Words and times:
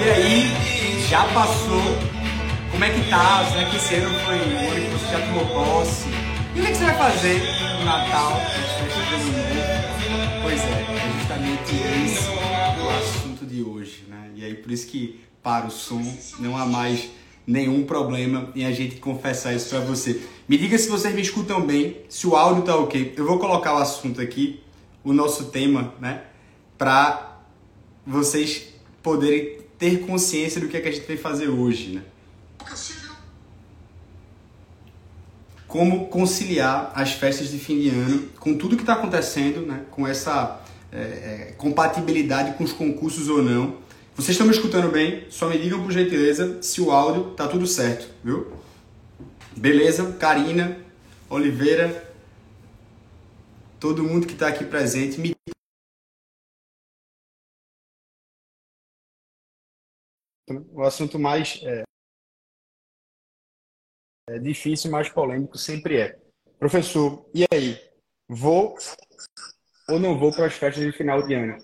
E 0.00 0.10
aí, 0.10 1.06
já 1.08 1.24
passou? 1.34 1.82
Como 2.70 2.84
é 2.84 2.90
que 2.90 3.10
tá? 3.10 3.44
Será 3.50 3.68
que 3.68 3.76
esse 3.76 3.96
ano 3.96 4.16
foi 4.20 4.36
o 4.36 4.40
ano 4.40 4.84
que 4.84 4.90
você 4.92 5.12
já 5.12 5.26
tomou 5.26 5.46
posse? 5.46 6.08
E 6.54 6.60
o 6.60 6.62
que, 6.62 6.68
é 6.68 6.70
que 6.70 6.78
você 6.78 6.84
vai 6.84 6.98
fazer 6.98 7.42
no 7.78 7.84
Natal? 7.84 8.40
Pois 10.40 10.60
é, 10.60 10.66
é 10.66 11.12
justamente 11.18 11.74
esse 12.04 12.28
o 12.80 12.90
assunto 12.90 13.44
de 13.44 13.62
hoje, 13.64 14.04
né? 14.08 14.30
E 14.36 14.44
aí, 14.44 14.54
por 14.54 14.70
isso 14.70 14.86
que 14.86 15.20
para 15.42 15.66
o 15.66 15.70
som 15.70 16.02
não 16.38 16.56
há 16.56 16.64
mais 16.64 17.08
nenhum 17.44 17.84
problema 17.84 18.52
em 18.54 18.66
a 18.66 18.70
gente 18.70 18.96
confessar 18.96 19.52
isso 19.52 19.70
para 19.70 19.80
você. 19.80 20.22
Me 20.48 20.56
diga 20.56 20.78
se 20.78 20.88
vocês 20.88 21.12
me 21.12 21.22
escutam 21.22 21.66
bem, 21.66 21.96
se 22.08 22.24
o 22.24 22.36
áudio 22.36 22.62
tá 22.62 22.76
ok. 22.76 23.14
Eu 23.16 23.26
vou 23.26 23.40
colocar 23.40 23.74
o 23.74 23.78
assunto 23.78 24.20
aqui, 24.20 24.60
o 25.02 25.12
nosso 25.12 25.46
tema, 25.46 25.92
né? 26.00 26.22
Para 26.76 27.40
vocês 28.06 28.68
poderem 29.02 29.57
ter 29.78 30.00
consciência 30.00 30.60
do 30.60 30.68
que, 30.68 30.76
é 30.76 30.80
que 30.80 30.88
a 30.88 30.92
gente 30.92 31.06
vai 31.06 31.16
fazer 31.16 31.48
hoje, 31.48 31.94
né? 31.94 32.02
Como 35.66 36.08
conciliar 36.08 36.92
as 36.94 37.12
festas 37.12 37.50
de 37.50 37.58
fim 37.58 37.78
de 37.78 37.90
ano 37.90 38.28
com 38.40 38.56
tudo 38.56 38.76
que 38.76 38.82
está 38.82 38.94
acontecendo, 38.94 39.60
né? 39.66 39.84
Com 39.90 40.06
essa 40.06 40.62
é, 40.90 40.98
é, 40.98 41.54
compatibilidade 41.56 42.56
com 42.56 42.64
os 42.64 42.72
concursos 42.72 43.28
ou 43.28 43.42
não 43.42 43.88
vocês 44.18 44.30
estão 44.30 44.48
me 44.48 44.52
escutando 44.52 44.90
bem? 44.90 45.26
Só 45.30 45.48
me 45.48 45.56
digam 45.56 45.80
por 45.80 45.92
gentileza 45.92 46.60
se 46.60 46.80
o 46.80 46.90
áudio 46.90 47.34
tá 47.36 47.46
tudo 47.46 47.68
certo, 47.68 48.12
viu? 48.24 48.52
Beleza? 49.56 50.10
Karina, 50.18 50.76
Oliveira, 51.30 52.12
todo 53.78 54.02
mundo 54.02 54.26
que 54.26 54.32
está 54.32 54.48
aqui 54.48 54.64
presente, 54.64 55.20
me 55.20 55.36
o 60.72 60.82
assunto 60.82 61.18
mais 61.18 61.60
é, 61.62 61.82
é 64.30 64.38
difícil, 64.38 64.90
mais 64.90 65.08
polêmico 65.08 65.56
sempre 65.58 66.00
é. 66.00 66.18
Professor, 66.58 67.28
e 67.34 67.44
aí? 67.52 67.78
Vou 68.28 68.76
ou 69.88 69.98
não 69.98 70.18
vou 70.18 70.32
para 70.32 70.46
as 70.46 70.54
festas 70.54 70.84
de 70.84 70.92
final 70.92 71.26
de 71.26 71.34
ano? 71.34 71.56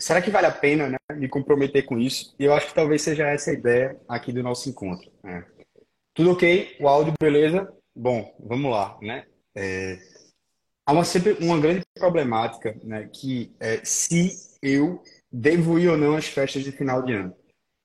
será 0.00 0.22
que 0.22 0.30
vale 0.30 0.46
a 0.46 0.52
pena 0.52 0.88
né, 0.88 0.96
me 1.14 1.28
comprometer 1.28 1.84
com 1.84 1.98
isso? 1.98 2.34
E 2.38 2.44
eu 2.44 2.54
acho 2.54 2.68
que 2.68 2.74
talvez 2.74 3.02
seja 3.02 3.28
essa 3.28 3.50
a 3.50 3.54
ideia 3.54 4.00
aqui 4.08 4.32
do 4.32 4.42
nosso 4.42 4.68
encontro. 4.68 5.12
Né? 5.22 5.46
Tudo 6.14 6.32
ok? 6.32 6.76
O 6.80 6.88
áudio, 6.88 7.12
beleza? 7.20 7.72
Bom, 7.94 8.34
vamos 8.40 8.70
lá, 8.70 8.98
né? 9.02 9.26
É, 9.54 9.98
há 10.86 10.92
uma, 10.92 11.04
sempre 11.04 11.32
uma 11.44 11.60
grande 11.60 11.82
problemática, 11.94 12.74
né? 12.82 13.08
Que 13.12 13.54
é 13.60 13.84
se 13.84 14.56
eu 14.62 15.02
devo 15.30 15.78
ir 15.78 15.88
ou 15.88 15.96
não 15.96 16.16
às 16.16 16.26
festas 16.26 16.64
de 16.64 16.72
final 16.72 17.02
de 17.02 17.12
ano. 17.12 17.36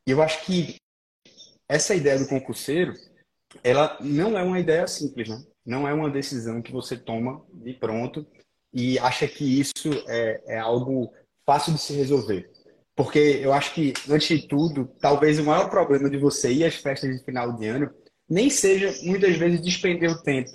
E 0.07 0.11
eu 0.11 0.21
acho 0.21 0.45
que 0.45 0.75
essa 1.67 1.95
ideia 1.95 2.19
do 2.19 2.27
concurseiro, 2.27 2.93
ela 3.63 3.97
não 4.01 4.37
é 4.37 4.43
uma 4.43 4.59
ideia 4.59 4.87
simples, 4.87 5.29
né? 5.29 5.43
Não 5.65 5.87
é 5.87 5.93
uma 5.93 6.09
decisão 6.09 6.61
que 6.61 6.71
você 6.71 6.95
toma 6.97 7.43
de 7.53 7.73
pronto 7.73 8.25
e 8.73 8.99
acha 8.99 9.27
que 9.27 9.59
isso 9.59 9.89
é, 10.07 10.55
é 10.55 10.59
algo 10.59 11.11
fácil 11.45 11.73
de 11.73 11.79
se 11.79 11.93
resolver. 11.93 12.51
Porque 12.95 13.19
eu 13.41 13.51
acho 13.51 13.73
que, 13.73 13.93
antes 14.09 14.27
de 14.27 14.47
tudo, 14.47 14.89
talvez 14.99 15.39
o 15.39 15.43
maior 15.43 15.69
problema 15.69 16.09
de 16.09 16.17
você 16.17 16.51
ir 16.51 16.63
às 16.63 16.75
festas 16.75 17.13
de 17.13 17.23
final 17.23 17.53
de 17.53 17.67
ano 17.67 17.93
nem 18.27 18.49
seja, 18.49 18.93
muitas 19.03 19.37
vezes, 19.37 19.61
despender 19.61 20.09
o 20.09 20.21
tempo. 20.21 20.51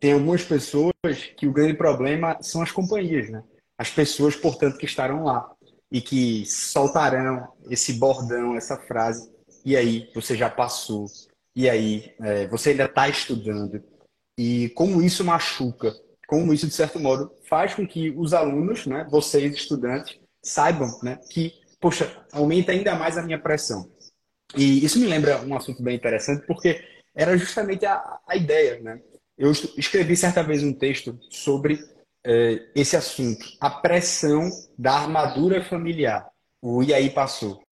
Tem 0.00 0.12
algumas 0.12 0.44
pessoas 0.44 0.92
que 1.36 1.46
o 1.46 1.52
grande 1.52 1.74
problema 1.74 2.38
são 2.40 2.62
as 2.62 2.72
companhias, 2.72 3.28
né? 3.30 3.42
As 3.76 3.90
pessoas, 3.90 4.34
portanto, 4.34 4.78
que 4.78 4.86
estarão 4.86 5.24
lá 5.24 5.48
e 5.90 6.00
que 6.00 6.44
soltarão 6.46 7.52
esse 7.70 7.94
bordão, 7.94 8.56
essa 8.56 8.76
frase. 8.76 9.30
E 9.64 9.76
aí, 9.76 10.10
você 10.14 10.36
já 10.36 10.50
passou. 10.50 11.06
E 11.54 11.68
aí, 11.68 12.14
é, 12.20 12.46
você 12.48 12.70
ainda 12.70 12.84
está 12.84 13.08
estudando. 13.08 13.82
E 14.38 14.68
como 14.70 15.02
isso 15.02 15.24
machuca 15.24 15.94
como 16.28 16.52
isso, 16.52 16.66
de 16.66 16.74
certo 16.74 17.00
modo, 17.00 17.32
faz 17.44 17.74
com 17.74 17.86
que 17.86 18.10
os 18.10 18.34
alunos, 18.34 18.84
né, 18.86 19.06
vocês, 19.10 19.50
estudantes, 19.54 20.20
saibam 20.44 20.86
né, 21.02 21.18
que, 21.30 21.54
poxa, 21.80 22.22
aumenta 22.30 22.70
ainda 22.70 22.94
mais 22.94 23.16
a 23.16 23.22
minha 23.22 23.40
pressão. 23.40 23.90
E 24.54 24.84
isso 24.84 25.00
me 25.00 25.06
lembra 25.06 25.40
um 25.40 25.56
assunto 25.56 25.82
bem 25.82 25.96
interessante, 25.96 26.46
porque 26.46 26.84
era 27.14 27.34
justamente 27.38 27.86
a, 27.86 28.20
a 28.28 28.36
ideia. 28.36 28.78
Né? 28.78 29.00
Eu 29.38 29.50
escrevi 29.50 30.14
certa 30.14 30.42
vez 30.42 30.62
um 30.62 30.72
texto 30.72 31.18
sobre 31.30 31.82
eh, 32.24 32.70
esse 32.74 32.96
assunto, 32.96 33.46
a 33.60 33.70
pressão 33.70 34.48
da 34.78 34.92
armadura 34.92 35.62
familiar. 35.64 36.28
O 36.60 36.82
e 36.82 36.92
aí 36.92 37.10
passou. 37.10 37.62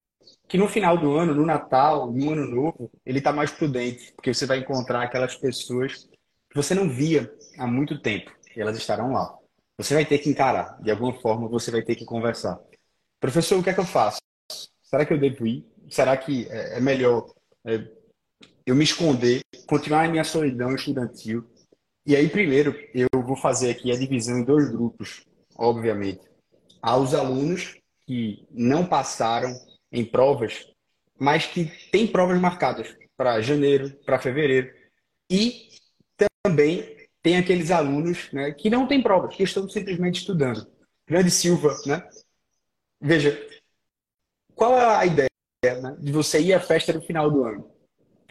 Que 0.49 0.57
no 0.57 0.69
final 0.69 0.97
do 0.97 1.17
ano, 1.17 1.35
no 1.35 1.45
Natal, 1.45 2.11
no 2.13 2.33
Ano 2.33 2.47
Novo, 2.47 2.91
ele 3.05 3.19
está 3.19 3.33
mais 3.33 3.51
prudente, 3.51 4.13
porque 4.15 4.33
você 4.33 4.47
vai 4.47 4.59
encontrar 4.59 5.03
aquelas 5.03 5.37
pessoas 5.37 6.09
que 6.49 6.55
você 6.55 6.75
não 6.75 6.89
via 6.89 7.33
há 7.59 7.67
muito 7.67 8.01
tempo 8.01 8.37
elas 8.61 8.77
estarão 8.77 9.13
lá. 9.13 9.37
Você 9.79 9.95
vai 9.95 10.07
ter 10.07 10.19
que 10.19 10.31
encarar, 10.31 10.81
de 10.83 10.91
alguma 10.91 11.13
forma 11.21 11.49
você 11.49 11.71
vai 11.71 11.83
ter 11.83 11.95
que 11.95 12.05
conversar. 12.05 12.59
Professor, 13.21 13.59
o 13.59 13.63
que 13.63 13.71
é 13.71 13.75
que 13.75 13.81
eu 13.81 13.85
faço? 13.85 14.19
Será 14.83 15.05
que 15.05 15.13
eu 15.13 15.19
devo 15.19 15.47
ir? 15.47 15.67
Será 15.91 16.17
que 16.17 16.49
é, 16.49 16.79
é 16.79 16.81
melhor 16.81 17.27
é, 17.65 17.87
eu 18.65 18.75
me 18.75 18.85
esconder, 18.85 19.41
continuar 19.67 20.07
em 20.07 20.11
minha 20.11 20.25
solidão 20.25 20.75
estudantil? 20.75 21.45
E 22.07 22.15
aí, 22.15 22.29
primeiro, 22.29 22.73
eu 22.95 23.09
vou 23.13 23.37
fazer 23.37 23.69
aqui 23.69 23.91
a 23.91 23.99
divisão 23.99 24.39
em 24.39 24.45
dois 24.45 24.71
grupos, 24.71 25.25
obviamente. 25.57 26.21
Há 26.81 26.97
os 26.97 27.13
alunos 27.13 27.77
que 28.07 28.47
não 28.53 28.87
passaram 28.87 29.53
em 29.91 30.05
provas, 30.05 30.73
mas 31.19 31.47
que 31.47 31.65
têm 31.91 32.07
provas 32.07 32.41
marcadas 32.41 32.97
para 33.17 33.41
janeiro, 33.41 33.91
para 34.05 34.21
fevereiro. 34.21 34.73
E 35.29 35.69
também 36.45 36.97
tem 37.25 37.39
aqueles 37.39 37.73
alunos 37.73 38.31
né, 38.33 38.53
que 38.53 38.71
não 38.71 38.87
têm 38.87 39.03
provas, 39.03 39.35
que 39.35 39.43
estão 39.43 39.69
simplesmente 39.69 40.21
estudando. 40.21 40.65
Grande 41.09 41.33
Silva, 41.33 41.77
né? 41.87 42.09
Veja, 43.01 43.37
qual 44.55 44.79
é 44.79 44.85
a 44.85 45.07
ideia 45.07 45.29
né, 45.65 45.97
de 45.99 46.13
você 46.13 46.41
ir 46.41 46.53
à 46.53 46.61
festa 46.61 46.93
no 46.93 47.03
final 47.03 47.29
do 47.29 47.43
ano? 47.43 47.69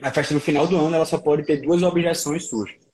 A 0.01 0.11
festa 0.11 0.33
no 0.33 0.39
final 0.39 0.65
do 0.65 0.77
ano 0.77 0.95
ela 0.95 1.05
só 1.05 1.17
pode 1.17 1.43
ter 1.43 1.57
duas 1.61 1.83
objeções 1.83 2.47
suas. 2.47 2.84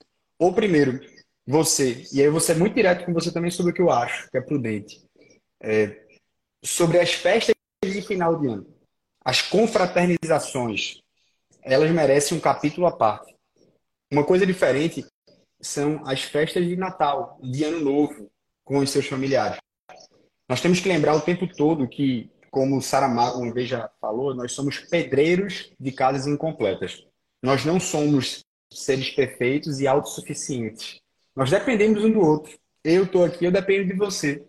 Ou 0.41 0.52
primeiro, 0.52 1.00
você, 1.46 2.03
e 2.12 2.19
aí 2.19 2.28
vou 2.28 2.40
ser 2.40 2.56
muito 2.56 2.74
direto 2.74 3.06
com 3.06 3.13
você 3.13 3.31
também 3.31 3.52
sobre 3.52 3.72
o 3.72 3.75
que 3.75 3.81
eu 3.81 3.91
acho, 3.91 4.28
que 4.31 4.40
é 4.40 4.41
prudente, 4.41 5.00
é, 5.62 6.03
sobre 6.66 7.00
as 7.00 7.13
festas 7.13 7.53
de 7.85 8.02
final 8.02 8.40
de 8.40 8.47
ano. 8.47 8.66
As 9.24 9.40
confraternizações, 9.40 11.00
elas 11.62 11.91
merecem 11.91 12.35
um 12.35 12.41
capítulo 12.41 12.88
à 12.88 12.91
parte. 12.91 13.35
Uma 14.12 14.25
coisa 14.25 14.44
diferente 14.44 15.06
são 15.62 16.02
as 16.07 16.24
festas 16.24 16.66
de 16.66 16.75
Natal, 16.75 17.38
de 17.44 17.63
Ano 17.63 17.79
Novo, 17.79 18.31
com 18.66 18.79
os 18.79 18.90
seus 18.90 19.06
familiares. 19.06 19.59
Nós 20.50 20.59
temos 20.59 20.79
que 20.79 20.90
lembrar 20.90 21.13
o 21.13 21.22
tempo 21.22 21.46
todo 21.47 21.88
que, 21.88 22.31
como 22.50 22.81
Saramago 22.81 23.38
uma 23.38 23.53
vez 23.53 23.69
já 23.69 23.91
falou, 24.02 24.34
nós 24.34 24.53
somos 24.53 24.79
pedreiros 24.79 25.72
de 25.79 25.91
casas 25.91 26.25
incompletas. 26.25 27.06
Nós 27.44 27.63
não 27.63 27.79
somos 27.79 28.44
seres 28.71 29.09
perfeitos 29.09 29.79
e 29.79 29.87
autossuficientes. 29.87 31.01
Nós 31.35 31.49
dependemos 31.49 32.03
um 32.03 32.11
do 32.11 32.19
outro. 32.19 32.57
Eu 32.83 33.03
estou 33.03 33.23
aqui, 33.23 33.45
eu 33.45 33.51
dependo 33.51 33.85
de 33.85 33.93
você. 33.93 34.45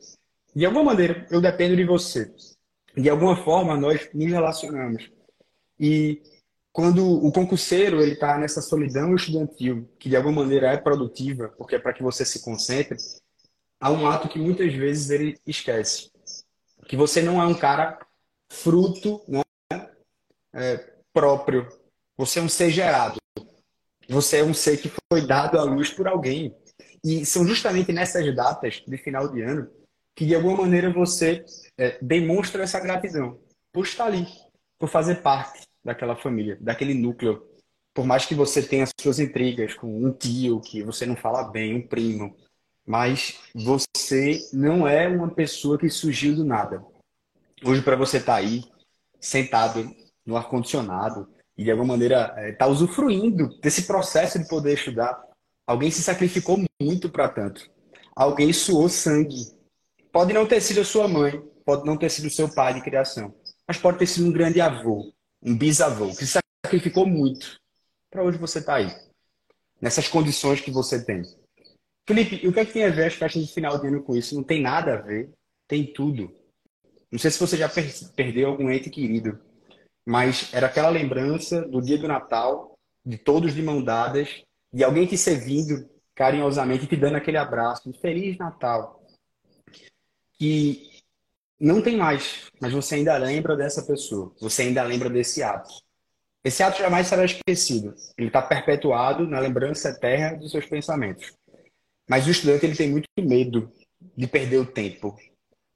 De 0.55 0.65
alguma 0.65 0.85
maneira, 0.85 1.27
eu 1.31 1.41
dependo 1.41 1.77
de 1.77 1.85
você. 1.85 2.33
De 2.97 3.09
alguma 3.09 3.37
forma, 3.37 3.77
nós 3.77 4.09
nos 4.13 4.31
relacionamos. 4.31 5.11
E 5.79 6.23
quando 6.73 7.07
o 7.07 7.31
concurseiro 7.31 8.01
ele 8.01 8.13
está 8.13 8.39
nessa 8.39 8.63
solidão 8.63 9.15
estudantil, 9.15 9.89
que 9.99 10.09
de 10.09 10.17
alguma 10.17 10.43
maneira 10.43 10.73
é 10.73 10.77
produtiva, 10.77 11.49
porque 11.59 11.75
é 11.75 11.79
para 11.79 11.93
que 11.93 12.03
você 12.03 12.25
se 12.25 12.43
concentre, 12.43 12.97
há 13.79 13.91
um 13.91 14.07
ato 14.07 14.29
que 14.29 14.39
muitas 14.39 14.73
vezes 14.73 15.11
ele 15.11 15.39
esquece, 15.47 16.11
que 16.87 16.97
você 16.97 17.21
não 17.21 17.41
é 17.43 17.47
um 17.47 17.55
cara 17.55 17.99
fruto 18.51 19.23
né, 19.29 19.43
é, 20.55 20.77
próprio, 21.13 21.69
você 22.17 22.39
é 22.39 22.43
um 22.43 22.49
ser 22.49 22.71
gerado, 22.71 23.22
você 24.09 24.39
é 24.39 24.45
um 24.45 24.55
ser 24.55 24.77
que 24.79 24.91
foi 25.13 25.27
dado 25.27 25.59
à 25.59 25.63
luz 25.63 25.91
por 25.91 26.07
alguém. 26.07 26.55
E 27.05 27.27
são 27.27 27.47
justamente 27.47 27.93
nessas 27.93 28.35
datas 28.35 28.83
de 28.87 28.97
final 28.97 29.29
de 29.29 29.43
ano 29.43 29.69
que 30.15 30.27
de 30.27 30.35
alguma 30.35 30.59
maneira 30.59 30.93
você 30.93 31.45
é, 31.79 31.99
demonstra 32.03 32.63
essa 32.63 32.79
gratidão 32.79 33.41
por 33.73 33.85
estar 33.85 34.05
ali, 34.05 34.27
por 34.79 34.89
fazer 34.89 35.23
parte 35.23 35.63
daquela 35.85 36.15
família, 36.15 36.59
daquele 36.61 36.95
núcleo. 36.95 37.47
Por 37.95 38.05
mais 38.05 38.25
que 38.25 38.35
você 38.35 38.63
tenha 38.63 38.87
suas 39.01 39.19
intrigas 39.19 39.75
com 39.75 40.05
um 40.05 40.13
tio 40.13 40.61
que 40.61 40.83
você 40.83 41.07
não 41.07 41.17
fala 41.17 41.45
bem, 41.45 41.75
um 41.75 41.87
primo, 41.87 42.37
mas 42.87 43.39
você 43.55 44.39
não 44.53 44.87
é 44.87 45.09
uma 45.09 45.31
pessoa 45.31 45.79
que 45.79 45.89
surgiu 45.89 46.35
do 46.35 46.45
nada. 46.45 46.85
Hoje, 47.65 47.83
para 47.83 47.97
você 47.97 48.19
estar 48.19 48.35
tá 48.35 48.39
aí, 48.39 48.65
sentado 49.21 49.95
no 50.27 50.37
ar-condicionado, 50.37 51.29
e 51.57 51.65
de 51.65 51.71
alguma 51.71 51.95
maneira 51.95 52.35
está 52.49 52.67
eh, 52.67 52.71
usufruindo 52.71 53.59
desse 53.61 53.83
processo 53.83 54.39
de 54.39 54.49
poder 54.49 54.75
estudar, 54.75 55.23
alguém 55.67 55.91
se 55.91 56.03
sacrificou 56.03 56.63
muito 56.81 57.11
para 57.11 57.29
tanto. 57.29 57.71
Alguém 58.15 58.53
suou 58.53 58.89
sangue. 58.89 59.53
Pode 60.11 60.33
não 60.33 60.47
ter 60.47 60.61
sido 60.61 60.81
a 60.81 60.85
sua 60.85 61.09
mãe, 61.09 61.43
pode 61.65 61.85
não 61.87 61.97
ter 61.97 62.11
sido 62.11 62.31
seu 62.31 62.53
pai 62.53 62.75
de 62.75 62.83
criação, 62.83 63.35
mas 63.67 63.79
pode 63.79 63.99
ter 63.99 64.07
sido 64.07 64.27
um 64.27 64.33
grande 64.33 64.61
avô, 64.61 65.13
um 65.43 65.57
bisavô, 65.57 66.09
que 66.09 66.27
se 66.27 66.39
sacrificou 66.65 67.07
muito 67.07 67.59
para 68.11 68.23
hoje 68.23 68.37
você 68.37 68.59
estar 68.59 68.73
tá 68.73 68.79
aí, 68.79 68.95
nessas 69.81 70.09
condições 70.09 70.61
que 70.61 70.71
você 70.71 71.03
tem. 71.03 71.23
Felipe, 72.07 72.47
o 72.47 72.53
que 72.53 72.61
é 72.61 72.65
que 72.67 72.73
tem 72.73 72.85
a 72.85 72.91
ver 72.91 73.07
as 73.07 73.15
festas 73.15 73.47
de 73.47 73.53
final 73.53 73.79
de 73.79 73.87
ano 73.87 74.03
com 74.03 74.15
isso? 74.15 74.35
Não 74.35 74.43
tem 74.43 74.61
nada 74.61 74.95
a 74.95 75.01
ver, 75.01 75.31
tem 75.67 75.93
tudo. 75.93 76.35
Não 77.11 77.19
sei 77.19 77.31
se 77.31 77.39
você 77.39 77.57
já 77.57 77.69
per 77.69 77.91
perdeu 78.15 78.49
algum 78.49 78.71
ente 78.71 78.91
querido, 78.91 79.39
mas 80.07 80.53
era 80.53 80.67
aquela 80.67 80.89
lembrança 80.89 81.63
do 81.63 81.81
dia 81.81 81.99
do 81.99 82.09
Natal, 82.09 82.79
de 83.05 83.17
todos 83.17 83.55
de 83.55 83.63
mão 83.63 83.83
dadas, 83.83 84.43
de 84.73 84.85
alguém 84.85 85.07
te 85.07 85.17
servindo 85.17 85.89
carinhosamente, 86.15 86.87
te 86.87 86.97
dando 86.97 87.17
aquele 87.17 87.37
abraço, 87.37 87.91
de 87.91 87.99
Feliz 87.99 88.37
Natal. 88.37 89.05
Que 90.39 90.91
não 91.59 91.81
tem 91.81 91.97
mais, 91.97 92.51
mas 92.61 92.73
você 92.73 92.97
ainda 92.97 93.17
lembra 93.17 93.57
dessa 93.57 93.83
pessoa, 93.83 94.35
você 94.41 94.63
ainda 94.63 94.83
lembra 94.83 95.09
desse 95.09 95.43
ato. 95.43 95.71
Esse 96.45 96.63
ato 96.63 96.79
jamais 96.79 97.07
será 97.07 97.25
esquecido. 97.25 97.95
Ele 98.19 98.27
está 98.27 98.43
perpetuado 98.43 99.29
na 99.29 99.39
lembrança 99.39 99.91
eterna 99.91 100.39
dos 100.39 100.51
seus 100.51 100.67
pensamentos. 100.67 101.33
Mas 102.09 102.27
o 102.27 102.31
estudante 102.31 102.67
ele 102.67 102.77
tem 102.77 102.91
muito 102.91 103.09
medo 103.17 103.73
de 104.17 104.27
perder 104.27 104.59
o 104.59 104.67
tempo. 104.67 105.17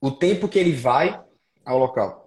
O 0.00 0.10
tempo 0.10 0.48
que 0.48 0.58
ele 0.58 0.72
vai 0.72 1.22
ao 1.64 1.78
local. 1.78 2.25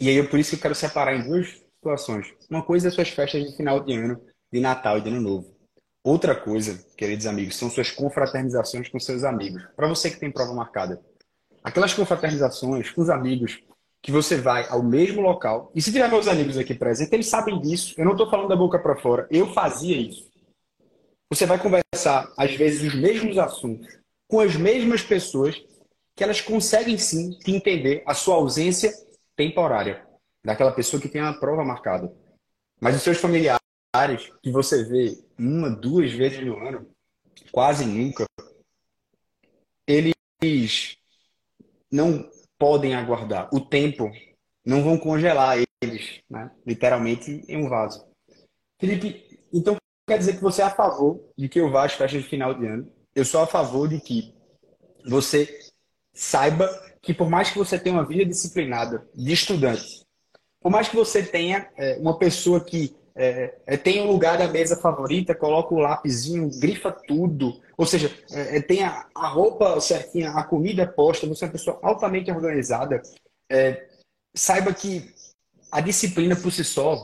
E 0.00 0.08
aí, 0.08 0.18
é 0.18 0.22
por 0.22 0.38
isso 0.38 0.50
que 0.50 0.56
eu 0.56 0.62
quero 0.62 0.74
separar 0.74 1.14
em 1.14 1.22
duas 1.22 1.62
situações. 1.74 2.32
Uma 2.48 2.62
coisa 2.62 2.88
é 2.88 2.90
suas 2.90 3.10
festas 3.10 3.44
de 3.44 3.54
final 3.54 3.80
de 3.80 3.92
ano, 3.94 4.20
de 4.50 4.58
Natal 4.58 4.96
e 4.96 5.02
de 5.02 5.10
Ano 5.10 5.20
Novo. 5.20 5.54
Outra 6.02 6.34
coisa, 6.34 6.82
queridos 6.96 7.26
amigos, 7.26 7.56
são 7.56 7.68
suas 7.68 7.90
confraternizações 7.90 8.88
com 8.88 8.98
seus 8.98 9.22
amigos. 9.24 9.62
Para 9.76 9.86
você 9.86 10.10
que 10.10 10.18
tem 10.18 10.30
prova 10.30 10.54
marcada. 10.54 11.02
Aquelas 11.62 11.92
confraternizações 11.92 12.90
com 12.90 13.02
os 13.02 13.10
amigos 13.10 13.60
que 14.02 14.10
você 14.10 14.38
vai 14.38 14.66
ao 14.70 14.82
mesmo 14.82 15.20
local. 15.20 15.70
E 15.74 15.82
se 15.82 15.92
tiver 15.92 16.08
meus 16.08 16.26
amigos 16.26 16.56
aqui 16.56 16.74
presentes, 16.74 17.12
eles 17.12 17.26
sabem 17.26 17.60
disso. 17.60 17.94
Eu 17.98 18.06
não 18.06 18.12
estou 18.12 18.30
falando 18.30 18.48
da 18.48 18.56
boca 18.56 18.78
para 18.78 18.96
fora. 18.96 19.28
Eu 19.30 19.52
fazia 19.52 19.98
isso. 19.98 20.30
Você 21.28 21.44
vai 21.44 21.58
conversar, 21.58 22.32
às 22.38 22.54
vezes, 22.54 22.82
os 22.82 22.98
mesmos 22.98 23.36
assuntos 23.36 23.98
com 24.26 24.40
as 24.40 24.56
mesmas 24.56 25.02
pessoas 25.02 25.62
que 26.16 26.24
elas 26.24 26.40
conseguem 26.40 26.96
sim 26.96 27.38
te 27.38 27.52
entender 27.52 28.02
a 28.06 28.14
sua 28.14 28.36
ausência 28.36 28.92
temporária 29.40 30.06
daquela 30.44 30.70
pessoa 30.70 31.00
que 31.00 31.08
tem 31.08 31.22
a 31.22 31.32
prova 31.32 31.64
marcada. 31.64 32.14
Mas 32.78 32.94
os 32.94 33.02
seus 33.02 33.16
familiares, 33.16 33.58
que 34.42 34.50
você 34.50 34.84
vê 34.84 35.18
uma, 35.38 35.70
duas 35.70 36.12
vezes 36.12 36.44
no 36.44 36.58
ano, 36.58 36.86
quase 37.50 37.86
nunca, 37.86 38.26
eles 39.86 40.98
não 41.90 42.30
podem 42.58 42.94
aguardar. 42.94 43.48
O 43.50 43.60
tempo 43.60 44.10
não 44.62 44.84
vão 44.84 44.98
congelar 44.98 45.56
eles, 45.82 46.20
né? 46.28 46.50
literalmente, 46.66 47.42
em 47.48 47.56
um 47.56 47.68
vaso. 47.68 48.06
Felipe, 48.78 49.40
então 49.50 49.76
quer 50.06 50.18
dizer 50.18 50.36
que 50.36 50.42
você 50.42 50.60
é 50.60 50.66
a 50.66 50.70
favor 50.70 51.32
de 51.36 51.48
que 51.48 51.58
eu 51.58 51.70
vá 51.70 51.86
às 51.86 51.94
festas 51.94 52.22
de 52.22 52.28
final 52.28 52.52
de 52.52 52.66
ano. 52.66 52.92
Eu 53.14 53.24
sou 53.24 53.40
a 53.40 53.46
favor 53.46 53.88
de 53.88 54.00
que 54.00 54.34
você 55.02 55.48
saiba 56.12 56.68
que 57.02 57.14
por 57.14 57.28
mais 57.28 57.50
que 57.50 57.58
você 57.58 57.78
tenha 57.78 57.96
uma 57.96 58.04
vida 58.04 58.24
disciplinada 58.24 59.08
de 59.14 59.32
estudante, 59.32 60.04
por 60.60 60.70
mais 60.70 60.88
que 60.88 60.96
você 60.96 61.22
tenha 61.22 61.70
é, 61.76 61.96
uma 61.98 62.18
pessoa 62.18 62.62
que 62.62 62.94
é, 63.14 63.54
é, 63.66 63.76
tem 63.76 64.00
um 64.00 64.10
lugar 64.10 64.38
da 64.38 64.48
mesa 64.48 64.76
favorita, 64.76 65.34
coloca 65.34 65.74
o 65.74 65.78
lápisinho, 65.78 66.50
grifa 66.58 66.92
tudo, 66.92 67.60
ou 67.76 67.84
seja, 67.84 68.10
é, 68.30 68.58
é 68.58 68.62
tem 68.62 68.84
a, 68.84 69.06
a, 69.14 69.28
roupa 69.28 69.80
certinha, 69.80 70.30
a 70.30 70.44
comida 70.44 70.86
posta, 70.86 71.26
você 71.26 71.44
é 71.44 71.46
uma 71.46 71.52
pessoa 71.52 71.78
altamente 71.82 72.30
organizada, 72.30 73.02
é, 73.50 73.88
saiba 74.34 74.72
que 74.72 75.12
a 75.72 75.80
disciplina 75.80 76.36
por 76.36 76.52
si 76.52 76.64
só 76.64 77.02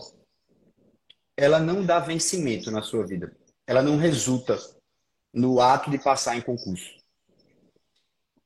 ela 1.37 1.59
não 1.59 1.85
dá 1.85 1.99
vencimento 1.99 2.71
na 2.71 2.83
sua 2.83 3.05
vida. 3.05 3.37
Ela 3.67 3.83
não 3.83 3.99
resulta 3.99 4.59
no 5.35 5.61
ato 5.61 5.91
de 5.91 5.99
passar 5.99 6.37
em 6.37 6.41
concurso. 6.41 6.96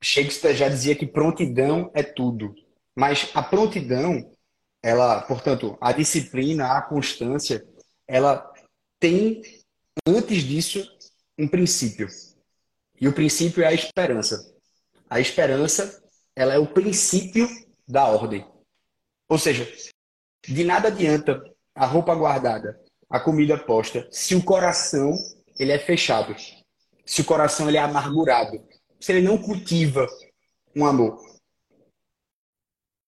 Shakespeare 0.03 0.57
já 0.57 0.69
dizia 0.69 0.97
que 0.97 1.07
prontidão 1.07 1.91
é 1.95 2.03
tudo. 2.03 2.55
Mas 2.97 3.31
a 3.35 3.43
prontidão, 3.43 4.33
ela, 4.83 5.23
portanto, 5.23 5.77
a 5.81 5.93
disciplina, 5.93 6.77
a 6.77 6.83
constância, 6.83 7.67
ela 8.09 8.51
tem, 8.99 9.43
antes 10.07 10.43
disso, 10.43 10.87
um 11.39 11.47
princípio. 11.47 12.09
E 13.01 13.09
o 13.09 13.13
princípio 13.13 13.63
é 13.63 13.67
a 13.67 13.73
esperança. 13.73 14.55
A 15.09 15.21
esperança, 15.21 16.03
ela 16.37 16.55
é 16.55 16.59
o 16.59 16.67
princípio 16.67 17.49
da 17.87 18.07
ordem. 18.07 18.47
Ou 19.29 19.39
seja, 19.39 19.71
de 20.47 20.65
nada 20.65 20.89
adianta 20.89 21.43
a 21.75 21.87
roupa 21.87 22.15
guardada, 22.15 22.81
a 23.09 23.19
comida 23.19 23.59
posta, 23.59 24.09
se 24.11 24.35
o 24.35 24.43
coração 24.43 25.13
ele 25.59 25.73
é 25.73 25.79
fechado, 25.79 26.35
se 27.05 27.21
o 27.21 27.25
coração 27.25 27.69
ele 27.69 27.77
é 27.77 27.81
amargurado, 27.81 28.63
se 29.01 29.13
ele 29.13 29.27
não 29.27 29.39
cultiva 29.39 30.07
um 30.77 30.85
amor. 30.85 31.19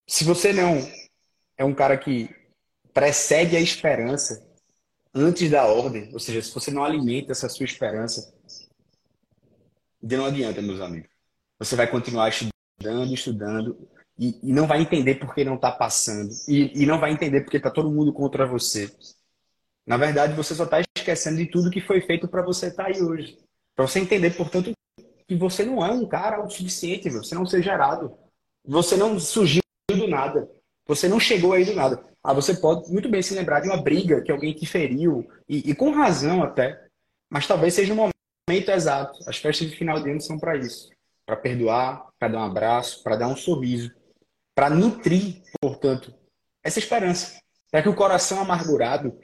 Se 0.09 0.25
você 0.25 0.53
não 0.53 0.79
é 1.57 1.65
um 1.65 1.75
cara 1.75 1.97
que 1.97 2.29
precede 2.93 3.57
a 3.57 3.61
esperança 3.61 4.45
antes 5.15 5.51
da 5.51 5.67
ordem, 5.67 6.11
ou 6.13 6.19
seja, 6.19 6.43
se 6.43 6.53
você 6.53 6.71
não 6.71 6.83
alimenta 6.83 7.33
essa 7.33 7.49
sua 7.49 7.65
esperança, 7.65 8.35
de 10.03 10.17
não 10.17 10.25
adianta, 10.25 10.61
meus 10.61 10.81
amigos. 10.81 11.11
Você 11.59 11.77
vai 11.77 11.87
continuar 11.87 12.29
estudando, 12.29 13.15
estudando, 13.15 13.89
e, 14.19 14.39
e 14.43 14.53
não 14.53 14.67
vai 14.67 14.81
entender 14.81 15.17
por 15.17 15.35
que 15.35 15.45
não 15.45 15.55
está 15.55 15.71
passando. 15.71 16.31
E, 16.49 16.83
e, 16.83 16.87
não 16.87 16.99
vai 16.99 17.13
entender 17.13 17.43
porque 17.43 17.57
está 17.57 17.71
todo 17.71 17.91
mundo 17.91 18.13
contra 18.13 18.47
você. 18.47 18.91
Na 19.87 19.97
verdade, 19.97 20.35
você 20.35 20.55
só 20.55 20.65
está 20.65 20.81
esquecendo 20.97 21.37
de 21.37 21.47
tudo 21.47 21.71
que 21.71 21.81
foi 21.81 22.01
feito 22.01 22.27
para 22.29 22.43
você 22.43 22.67
estar 22.67 22.85
tá 22.85 22.89
aí 22.91 23.01
hoje. 23.01 23.39
Para 23.75 23.87
você 23.87 24.01
entender, 24.01 24.37
portanto, 24.37 24.73
que 25.33 25.39
você 25.41 25.65
não 25.65 25.85
é 25.85 25.91
um 25.91 26.07
cara 26.07 26.37
autossuficiente, 26.37 27.11
você 27.11 27.35
não 27.35 27.47
ser 27.47 27.63
gerado. 27.63 28.15
Você 28.65 28.97
não 28.97 29.19
surgiu 29.19 29.63
do 29.91 30.07
nada. 30.07 30.49
Você 30.87 31.09
não 31.09 31.19
chegou 31.19 31.53
aí 31.53 31.65
do 31.65 31.75
nada. 31.75 32.03
Ah, 32.23 32.33
você 32.33 32.55
pode 32.55 32.91
muito 32.93 33.09
bem 33.09 33.23
se 33.23 33.35
lembrar 33.35 33.61
de 33.61 33.69
uma 33.69 33.83
briga 33.83 34.23
que 34.23 34.31
alguém 34.31 34.55
te 34.55 34.67
feriu, 34.67 35.29
e, 35.49 35.71
e 35.71 35.75
com 35.75 35.91
razão 35.91 36.43
até, 36.43 36.87
mas 37.31 37.47
talvez 37.47 37.75
seja 37.75 37.93
o 37.93 37.97
momento 37.97 38.13
exato. 38.71 39.19
As 39.27 39.39
festas 39.39 39.69
de 39.69 39.77
final 39.77 40.01
de 40.01 40.11
ano 40.11 40.21
são 40.21 40.39
para 40.39 40.57
isso. 40.57 40.91
Para 41.27 41.37
perdoar, 41.37 42.09
para 42.19 42.29
dar 42.29 42.39
um 42.39 42.45
abraço, 42.45 43.03
para 43.03 43.17
dar 43.17 43.29
um 43.29 43.37
sorriso 43.37 43.91
para 44.55 44.71
nutrir, 44.71 45.43
portanto, 45.61 46.15
essa 46.63 46.79
esperança, 46.79 47.39
para 47.71 47.83
que 47.83 47.89
o 47.89 47.95
coração 47.95 48.41
amargurado 48.41 49.19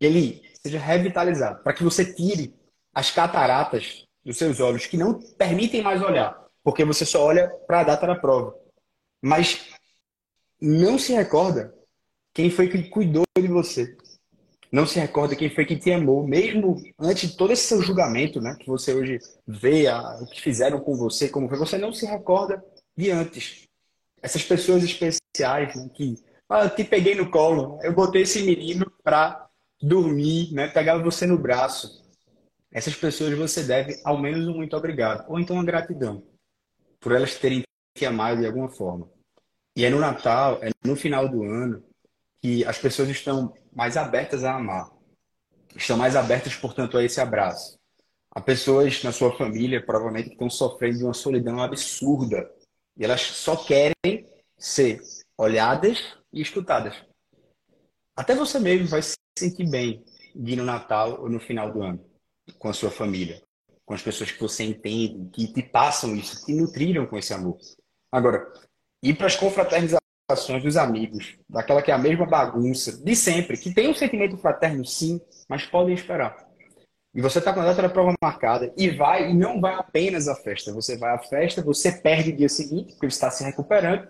ele 0.00 0.42
seja 0.62 0.78
revitalizado, 0.78 1.62
para 1.62 1.72
que 1.72 1.84
você 1.84 2.12
tire 2.12 2.54
as 2.92 3.10
cataratas 3.10 4.04
dos 4.24 4.36
seus 4.36 4.60
olhos 4.60 4.86
que 4.86 4.96
não 4.96 5.14
permitem 5.14 5.82
mais 5.82 6.02
olhar, 6.02 6.36
porque 6.62 6.84
você 6.84 7.04
só 7.04 7.24
olha 7.24 7.48
para 7.66 7.80
a 7.80 7.84
data 7.84 8.06
da 8.06 8.14
prova. 8.14 8.54
Mas 9.22 9.68
não 10.60 10.98
se 10.98 11.12
recorda 11.12 11.74
quem 12.34 12.50
foi 12.50 12.68
que 12.68 12.84
cuidou 12.84 13.24
de 13.36 13.48
você. 13.48 13.96
Não 14.70 14.86
se 14.86 15.00
recorda 15.00 15.34
quem 15.34 15.50
foi 15.50 15.64
que 15.64 15.76
te 15.76 15.90
amou, 15.90 16.26
mesmo 16.26 16.80
antes 16.98 17.30
de 17.30 17.36
todo 17.36 17.52
esse 17.52 17.64
seu 17.64 17.82
julgamento, 17.82 18.40
né, 18.40 18.56
que 18.58 18.68
você 18.68 18.94
hoje 18.94 19.18
vê, 19.46 19.88
a, 19.88 20.18
o 20.20 20.26
que 20.26 20.40
fizeram 20.40 20.78
com 20.78 20.94
você, 20.94 21.28
como 21.28 21.48
foi, 21.48 21.58
você 21.58 21.76
não 21.76 21.92
se 21.92 22.06
recorda 22.06 22.64
de 22.96 23.10
antes 23.10 23.68
essas 24.22 24.44
pessoas 24.44 24.84
especiais 24.84 25.74
né, 25.74 25.90
que 25.94 26.22
ah, 26.48 26.68
te 26.68 26.84
peguei 26.84 27.14
no 27.14 27.30
colo, 27.30 27.78
eu 27.82 27.92
botei 27.92 28.22
esse 28.22 28.42
menino 28.42 28.90
para 29.02 29.48
dormir, 29.80 30.52
né, 30.52 30.68
pegar 30.68 30.98
você 30.98 31.26
no 31.26 31.38
braço. 31.38 32.00
Essas 32.72 32.94
pessoas 32.94 33.36
você 33.36 33.64
deve 33.64 34.00
ao 34.04 34.16
menos 34.16 34.46
um 34.46 34.54
muito 34.54 34.76
obrigado, 34.76 35.28
ou 35.28 35.40
então 35.40 35.56
uma 35.56 35.64
gratidão, 35.64 36.22
por 37.00 37.12
elas 37.12 37.34
terem 37.34 37.64
te 37.96 38.06
amado 38.06 38.40
de 38.40 38.46
alguma 38.46 38.68
forma. 38.68 39.10
E 39.76 39.84
é 39.84 39.90
no 39.90 39.98
Natal, 39.98 40.60
é 40.62 40.70
no 40.84 40.94
final 40.94 41.28
do 41.28 41.42
ano, 41.42 41.84
que 42.40 42.64
as 42.64 42.78
pessoas 42.78 43.08
estão 43.08 43.52
mais 43.72 43.96
abertas 43.96 44.44
a 44.44 44.54
amar. 44.54 44.88
Estão 45.74 45.96
mais 45.96 46.14
abertas, 46.14 46.54
portanto, 46.54 46.96
a 46.96 47.04
esse 47.04 47.20
abraço. 47.20 47.78
Há 48.32 48.40
pessoas 48.40 49.02
na 49.02 49.10
sua 49.10 49.36
família, 49.36 49.84
provavelmente, 49.84 50.28
que 50.28 50.34
estão 50.34 50.48
sofrendo 50.48 50.98
de 50.98 51.04
uma 51.04 51.14
solidão 51.14 51.60
absurda 51.60 52.48
e 52.96 53.04
elas 53.04 53.20
só 53.22 53.56
querem 53.56 54.26
ser 54.56 55.00
olhadas 55.36 56.16
e 56.32 56.40
escutadas. 56.40 56.94
Até 58.16 58.34
você 58.34 58.60
mesmo 58.60 58.86
vai 58.86 59.02
se 59.02 59.16
sentir 59.36 59.68
bem 59.68 60.04
de 60.34 60.52
ir 60.52 60.56
no 60.56 60.64
Natal 60.64 61.20
ou 61.20 61.28
no 61.28 61.40
final 61.40 61.72
do 61.72 61.82
ano 61.82 62.09
com 62.58 62.68
a 62.68 62.72
sua 62.72 62.90
família, 62.90 63.42
com 63.84 63.94
as 63.94 64.02
pessoas 64.02 64.30
que 64.30 64.40
você 64.40 64.64
entende, 64.64 65.30
que 65.32 65.52
te 65.52 65.62
passam 65.62 66.14
isso, 66.14 66.44
que 66.44 66.52
nutriram 66.52 67.06
com 67.06 67.18
esse 67.18 67.32
amor. 67.32 67.58
Agora, 68.12 68.46
ir 69.02 69.14
para 69.14 69.26
as 69.26 69.36
confraternizações 69.36 70.62
dos 70.62 70.76
amigos, 70.76 71.36
daquela 71.48 71.82
que 71.82 71.90
é 71.90 71.94
a 71.94 71.98
mesma 71.98 72.26
bagunça 72.26 73.02
de 73.02 73.16
sempre, 73.16 73.56
que 73.56 73.74
tem 73.74 73.88
um 73.88 73.94
sentimento 73.94 74.36
fraterno 74.36 74.84
sim, 74.84 75.20
mas 75.48 75.66
podem 75.66 75.94
esperar. 75.94 76.48
E 77.12 77.20
você 77.20 77.40
está 77.40 77.52
com 77.52 77.60
a 77.60 77.64
data 77.64 77.82
da 77.82 77.88
prova 77.88 78.14
marcada 78.22 78.72
e 78.76 78.88
vai, 78.90 79.30
e 79.30 79.34
não 79.34 79.60
vai 79.60 79.74
apenas 79.74 80.28
à 80.28 80.36
festa. 80.36 80.72
Você 80.72 80.96
vai 80.96 81.12
à 81.12 81.18
festa, 81.18 81.60
você 81.60 81.90
perde 81.90 82.30
o 82.30 82.36
dia 82.36 82.48
seguinte, 82.48 82.92
porque 82.92 83.06
está 83.06 83.30
se 83.30 83.42
recuperando, 83.42 84.06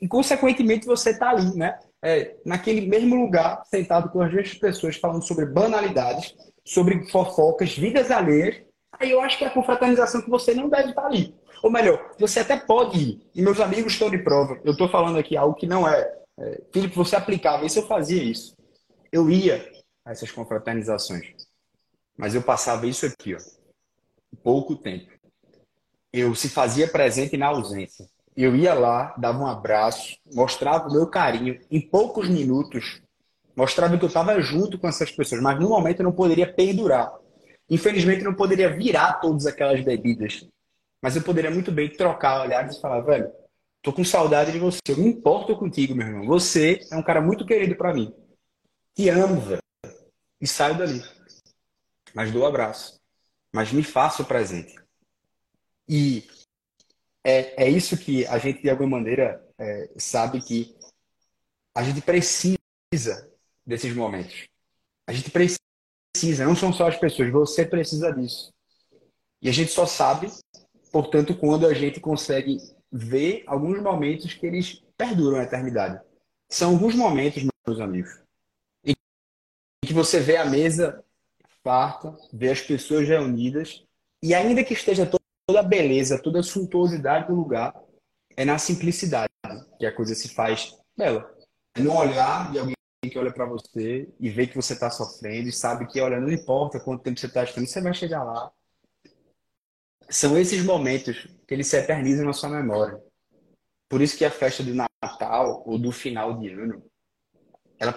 e 0.00 0.08
consequentemente 0.08 0.86
você 0.86 1.10
está 1.10 1.30
ali, 1.30 1.54
né? 1.54 1.78
É, 2.02 2.34
naquele 2.44 2.88
mesmo 2.88 3.14
lugar, 3.14 3.62
sentado 3.66 4.08
com 4.10 4.22
as 4.22 4.32
mesmas 4.32 4.54
pessoas, 4.54 4.96
falando 4.96 5.22
sobre 5.22 5.46
banalidades, 5.46 6.34
sobre 6.70 7.04
fofocas, 7.08 7.76
vidas 7.76 8.12
alheias. 8.12 8.62
Aí 8.92 9.10
eu 9.10 9.20
acho 9.20 9.36
que 9.36 9.44
é 9.44 9.48
a 9.48 9.52
confraternização 9.52 10.22
que 10.22 10.30
você 10.30 10.54
não 10.54 10.68
deve 10.68 10.90
estar 10.90 11.04
ali. 11.04 11.34
Ou 11.64 11.70
melhor, 11.70 12.14
você 12.16 12.40
até 12.40 12.56
pode 12.56 12.96
ir. 12.96 13.30
E 13.34 13.42
meus 13.42 13.58
amigos 13.58 13.92
estão 13.92 14.08
de 14.08 14.18
prova. 14.18 14.60
Eu 14.64 14.72
estou 14.72 14.88
falando 14.88 15.18
aqui 15.18 15.36
algo 15.36 15.56
que 15.56 15.66
não 15.66 15.88
é, 15.88 16.00
é. 16.38 16.62
Felipe, 16.72 16.94
você 16.94 17.16
aplicava 17.16 17.66
isso, 17.66 17.80
eu 17.80 17.86
fazia 17.88 18.22
isso. 18.22 18.56
Eu 19.10 19.28
ia 19.28 19.68
a 20.04 20.12
essas 20.12 20.30
confraternizações. 20.30 21.34
Mas 22.16 22.36
eu 22.36 22.42
passava 22.42 22.86
isso 22.86 23.04
aqui, 23.04 23.34
ó. 23.34 23.38
Pouco 24.40 24.76
tempo. 24.76 25.10
Eu 26.12 26.36
se 26.36 26.48
fazia 26.48 26.86
presente 26.86 27.36
na 27.36 27.48
ausência. 27.48 28.06
Eu 28.36 28.54
ia 28.54 28.74
lá, 28.74 29.12
dava 29.18 29.42
um 29.42 29.46
abraço, 29.46 30.16
mostrava 30.32 30.88
o 30.88 30.92
meu 30.92 31.08
carinho. 31.08 31.58
Em 31.68 31.80
poucos 31.80 32.28
minutos, 32.28 33.02
mostrava 33.60 33.96
que 33.96 34.04
eu 34.04 34.08
estava 34.08 34.40
junto 34.40 34.78
com 34.78 34.88
essas 34.88 35.10
pessoas. 35.10 35.42
Mas 35.42 35.58
no 35.60 35.68
momento 35.68 36.00
eu 36.00 36.04
não 36.04 36.12
poderia 36.12 36.52
perdurar. 36.52 37.12
Infelizmente, 37.68 38.24
eu 38.24 38.30
não 38.30 38.36
poderia 38.36 38.68
virar 38.68 39.14
todas 39.14 39.46
aquelas 39.46 39.80
bebidas 39.82 40.46
mas 41.02 41.16
eu 41.16 41.22
poderia 41.22 41.50
muito 41.50 41.72
bem 41.72 41.88
trocar 41.88 42.42
olhares 42.42 42.76
e 42.76 42.80
falar, 42.80 43.00
velho, 43.00 43.32
tô 43.82 43.92
com 43.92 44.04
saudade 44.04 44.52
de 44.52 44.58
você. 44.58 44.78
Eu 44.88 44.98
me 44.98 45.08
importo 45.08 45.56
contigo, 45.56 45.94
meu 45.94 46.06
irmão. 46.06 46.26
Você 46.26 46.80
é 46.90 46.96
um 46.96 47.02
cara 47.02 47.20
muito 47.20 47.46
querido 47.46 47.74
para 47.74 47.94
mim. 47.94 48.14
Te 48.94 49.08
amo, 49.08 49.40
velho. 49.40 49.62
E 50.40 50.46
saio 50.46 50.76
dali. 50.76 51.02
Mas 52.14 52.30
dou 52.30 52.42
um 52.42 52.46
abraço. 52.46 53.00
Mas 53.52 53.72
me 53.72 53.82
faço 53.82 54.24
presente. 54.24 54.74
E 55.88 56.28
é, 57.24 57.64
é 57.64 57.68
isso 57.68 57.96
que 57.96 58.26
a 58.26 58.38
gente, 58.38 58.62
de 58.62 58.70
alguma 58.70 58.98
maneira, 58.98 59.42
é, 59.58 59.90
sabe 59.96 60.40
que 60.42 60.76
a 61.74 61.82
gente 61.82 62.02
precisa 62.02 62.58
desses 63.66 63.94
momentos. 63.94 64.48
A 65.06 65.12
gente 65.12 65.30
precisa, 65.30 66.44
não 66.44 66.56
são 66.56 66.72
só 66.72 66.88
as 66.88 66.96
pessoas, 66.96 67.30
você 67.30 67.64
precisa 67.64 68.12
disso. 68.12 68.52
E 69.42 69.48
a 69.48 69.52
gente 69.52 69.70
só 69.70 69.86
sabe 69.86 70.30
Portanto, 70.90 71.34
quando 71.36 71.66
a 71.66 71.74
gente 71.74 72.00
consegue 72.00 72.58
ver 72.90 73.44
alguns 73.46 73.80
momentos 73.80 74.34
que 74.34 74.44
eles 74.44 74.82
perduram 74.96 75.38
a 75.38 75.44
eternidade. 75.44 76.00
São 76.48 76.72
alguns 76.72 76.94
momentos, 76.94 77.44
meus 77.66 77.80
amigos, 77.80 78.20
em 78.84 78.94
que 79.84 79.94
você 79.94 80.18
vê 80.18 80.36
a 80.36 80.44
mesa 80.44 81.04
farta, 81.62 82.16
vê 82.32 82.50
as 82.50 82.60
pessoas 82.60 83.06
reunidas, 83.06 83.84
e 84.22 84.34
ainda 84.34 84.64
que 84.64 84.74
esteja 84.74 85.06
toda 85.06 85.60
a 85.60 85.62
beleza, 85.62 86.20
toda 86.20 86.40
a 86.40 86.42
suntuosidade 86.42 87.28
do 87.28 87.34
lugar, 87.34 87.72
é 88.36 88.44
na 88.44 88.58
simplicidade 88.58 89.30
que 89.78 89.86
a 89.86 89.94
coisa 89.94 90.14
se 90.14 90.28
faz 90.28 90.76
bela. 90.96 91.32
É 91.76 91.80
no 91.80 91.96
olhar 91.96 92.50
de 92.50 92.58
alguém 92.58 92.74
que 93.08 93.18
olha 93.18 93.32
para 93.32 93.46
você 93.46 94.08
e 94.20 94.28
vê 94.28 94.46
que 94.46 94.56
você 94.56 94.74
está 94.74 94.90
sofrendo 94.90 95.48
e 95.48 95.52
sabe 95.52 95.86
que, 95.86 96.00
olha, 96.00 96.20
não 96.20 96.30
importa 96.30 96.78
quanto 96.80 97.02
tempo 97.02 97.18
você 97.18 97.26
está 97.26 97.44
estando, 97.44 97.66
você 97.66 97.80
vai 97.80 97.94
chegar 97.94 98.22
lá 98.22 98.52
são 100.10 100.36
esses 100.36 100.64
momentos 100.64 101.28
que 101.46 101.54
eles 101.54 101.68
se 101.68 101.76
eternizam 101.76 102.26
na 102.26 102.32
sua 102.32 102.48
memória. 102.48 103.00
Por 103.88 104.02
isso 104.02 104.18
que 104.18 104.24
a 104.24 104.30
festa 104.30 104.62
do 104.62 104.74
Natal 104.74 105.62
ou 105.64 105.78
do 105.78 105.92
final 105.92 106.38
de 106.38 106.48
ano, 106.50 106.82
ela 107.78 107.96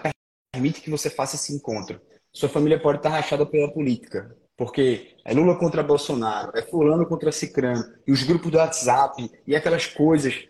permite 0.51 0.79
que 0.79 0.89
você 0.89 1.09
faça 1.09 1.35
esse 1.35 1.53
encontro. 1.53 1.99
Sua 2.31 2.47
família 2.47 2.79
pode 2.79 2.99
estar 2.99 3.09
rachada 3.09 3.45
pela 3.45 3.71
política, 3.71 4.35
porque 4.55 5.17
é 5.25 5.33
Lula 5.33 5.57
contra 5.57 5.83
Bolsonaro, 5.83 6.51
é 6.55 6.61
fulano 6.61 7.07
contra 7.07 7.31
Cicrano, 7.31 7.83
e 8.07 8.11
os 8.11 8.23
grupos 8.23 8.51
do 8.51 8.57
WhatsApp, 8.57 9.29
e 9.45 9.55
aquelas 9.55 9.87
coisas. 9.87 10.47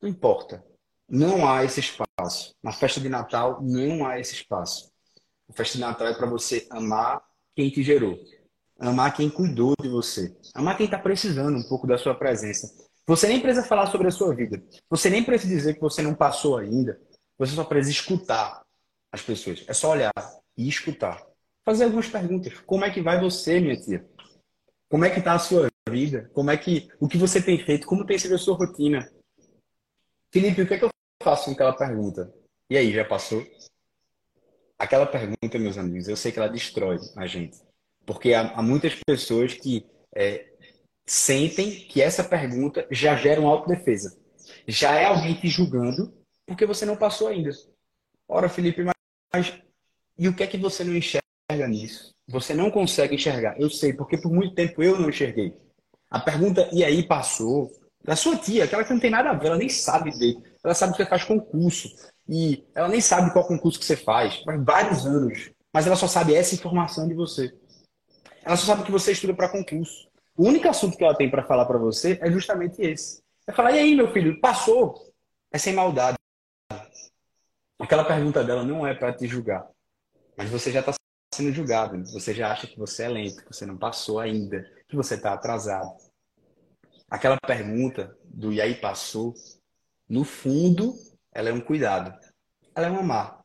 Não 0.00 0.08
importa. 0.08 0.64
Não 1.08 1.48
há 1.48 1.64
esse 1.64 1.80
espaço. 1.80 2.54
Na 2.62 2.72
festa 2.72 3.00
de 3.00 3.08
Natal, 3.08 3.60
não 3.62 4.04
há 4.04 4.18
esse 4.18 4.34
espaço. 4.34 4.90
A 5.48 5.52
festa 5.52 5.74
de 5.74 5.80
Natal 5.80 6.08
é 6.08 6.14
para 6.14 6.26
você 6.26 6.66
amar 6.70 7.22
quem 7.54 7.70
te 7.70 7.82
gerou. 7.82 8.18
Amar 8.78 9.14
quem 9.14 9.30
cuidou 9.30 9.74
de 9.80 9.88
você. 9.88 10.36
Amar 10.54 10.76
quem 10.76 10.86
está 10.86 10.98
precisando 10.98 11.56
um 11.56 11.62
pouco 11.62 11.86
da 11.86 11.96
sua 11.96 12.14
presença. 12.14 12.68
Você 13.06 13.28
nem 13.28 13.40
precisa 13.40 13.64
falar 13.64 13.86
sobre 13.86 14.08
a 14.08 14.10
sua 14.10 14.34
vida. 14.34 14.62
Você 14.90 15.08
nem 15.08 15.22
precisa 15.22 15.54
dizer 15.54 15.74
que 15.74 15.80
você 15.80 16.02
não 16.02 16.14
passou 16.14 16.58
ainda. 16.58 17.00
Você 17.38 17.54
só 17.54 17.62
precisa 17.62 17.92
escutar 17.92 18.62
as 19.12 19.22
pessoas. 19.22 19.64
É 19.68 19.72
só 19.72 19.90
olhar 19.92 20.12
e 20.56 20.68
escutar. 20.68 21.24
Fazer 21.64 21.84
algumas 21.84 22.08
perguntas. 22.08 22.58
Como 22.66 22.84
é 22.84 22.90
que 22.90 23.00
vai 23.00 23.20
você, 23.20 23.60
minha 23.60 23.80
tia? 23.80 24.04
Como 24.90 25.04
é 25.04 25.10
que 25.10 25.20
está 25.20 25.34
a 25.34 25.38
sua 25.38 25.68
vida? 25.88 26.28
Como 26.34 26.50
é 26.50 26.56
que 26.56 26.88
o 26.98 27.08
que 27.08 27.16
você 27.16 27.40
tem 27.40 27.58
feito? 27.64 27.86
Como 27.86 28.04
tem 28.04 28.18
sido 28.18 28.34
a 28.34 28.38
sua 28.38 28.56
rotina? 28.56 29.08
Felipe, 30.32 30.62
o 30.62 30.66
que 30.66 30.74
é 30.74 30.78
que 30.78 30.84
eu 30.84 30.90
faço 31.26 31.50
aquela 31.50 31.72
pergunta? 31.72 32.32
E 32.70 32.76
aí, 32.76 32.92
já 32.92 33.04
passou? 33.04 33.44
Aquela 34.78 35.06
pergunta, 35.06 35.58
meus 35.58 35.76
amigos, 35.76 36.06
eu 36.06 36.16
sei 36.16 36.30
que 36.30 36.38
ela 36.38 36.48
destrói 36.48 36.98
a 37.16 37.26
gente. 37.26 37.58
Porque 38.04 38.32
há, 38.32 38.52
há 38.52 38.62
muitas 38.62 38.94
pessoas 39.04 39.54
que 39.54 39.84
é, 40.14 40.46
sentem 41.04 41.80
que 41.88 42.00
essa 42.00 42.22
pergunta 42.22 42.86
já 42.92 43.16
gera 43.16 43.40
uma 43.40 43.50
autodefesa. 43.50 44.16
Já 44.68 44.94
é 44.94 45.06
alguém 45.06 45.34
te 45.34 45.48
julgando 45.48 46.14
porque 46.46 46.64
você 46.64 46.86
não 46.86 46.96
passou 46.96 47.26
ainda. 47.26 47.50
Ora, 48.28 48.48
Felipe, 48.48 48.84
mas 48.84 49.52
e 50.16 50.28
o 50.28 50.34
que 50.36 50.44
é 50.44 50.46
que 50.46 50.56
você 50.56 50.84
não 50.84 50.94
enxerga 50.94 51.68
nisso? 51.68 52.14
Você 52.28 52.54
não 52.54 52.70
consegue 52.70 53.16
enxergar. 53.16 53.60
Eu 53.60 53.68
sei, 53.68 53.92
porque 53.92 54.16
por 54.16 54.32
muito 54.32 54.54
tempo 54.54 54.80
eu 54.80 54.96
não 54.96 55.08
enxerguei. 55.08 55.56
A 56.08 56.20
pergunta, 56.20 56.68
e 56.72 56.84
aí 56.84 57.02
passou? 57.02 57.72
Da 58.04 58.14
sua 58.14 58.36
tia, 58.36 58.64
aquela 58.64 58.84
que 58.84 58.92
não 58.92 59.00
tem 59.00 59.10
nada 59.10 59.30
a 59.30 59.34
ver, 59.34 59.48
ela 59.48 59.58
nem 59.58 59.68
sabe 59.68 60.16
ver. 60.16 60.36
Ela 60.66 60.74
sabe 60.74 60.92
que 60.92 60.98
você 60.98 61.08
faz 61.08 61.24
concurso. 61.24 61.88
E 62.28 62.66
ela 62.74 62.88
nem 62.88 63.00
sabe 63.00 63.32
qual 63.32 63.46
concurso 63.46 63.78
que 63.78 63.84
você 63.84 63.96
faz. 63.96 64.42
Faz 64.42 64.64
vários 64.64 65.06
anos. 65.06 65.50
Mas 65.72 65.86
ela 65.86 65.94
só 65.94 66.08
sabe 66.08 66.34
essa 66.34 66.54
informação 66.54 67.06
de 67.06 67.14
você. 67.14 67.54
Ela 68.42 68.56
só 68.56 68.66
sabe 68.66 68.82
que 68.82 68.90
você 68.90 69.12
estuda 69.12 69.32
para 69.32 69.48
concurso. 69.48 70.08
O 70.36 70.44
único 70.44 70.68
assunto 70.68 70.96
que 70.96 71.04
ela 71.04 71.16
tem 71.16 71.30
para 71.30 71.46
falar 71.46 71.66
para 71.66 71.78
você 71.78 72.18
é 72.20 72.30
justamente 72.30 72.82
esse. 72.82 73.22
É 73.46 73.52
falar, 73.52 73.72
e 73.72 73.78
aí, 73.78 73.94
meu 73.94 74.12
filho, 74.12 74.40
passou? 74.40 75.12
É 75.52 75.58
sem 75.58 75.72
maldade. 75.72 76.16
Aquela 77.78 78.04
pergunta 78.04 78.42
dela 78.42 78.64
não 78.64 78.86
é 78.86 78.92
para 78.92 79.12
te 79.12 79.26
julgar. 79.26 79.68
Mas 80.36 80.50
você 80.50 80.72
já 80.72 80.80
está 80.80 80.92
sendo 81.32 81.52
julgado. 81.52 82.04
Você 82.12 82.34
já 82.34 82.50
acha 82.50 82.66
que 82.66 82.78
você 82.78 83.04
é 83.04 83.08
lento, 83.08 83.44
que 83.44 83.54
você 83.54 83.64
não 83.64 83.76
passou 83.76 84.18
ainda, 84.18 84.68
que 84.88 84.96
você 84.96 85.14
está 85.14 85.32
atrasado. 85.32 85.96
Aquela 87.08 87.36
pergunta 87.46 88.16
do 88.24 88.52
e 88.52 88.60
aí 88.60 88.74
passou, 88.74 89.32
no 90.08 90.24
fundo, 90.24 90.94
ela 91.32 91.48
é 91.48 91.52
um 91.52 91.60
cuidado. 91.60 92.16
Ela 92.74 92.86
é 92.86 92.90
um 92.90 92.98
amar. 92.98 93.44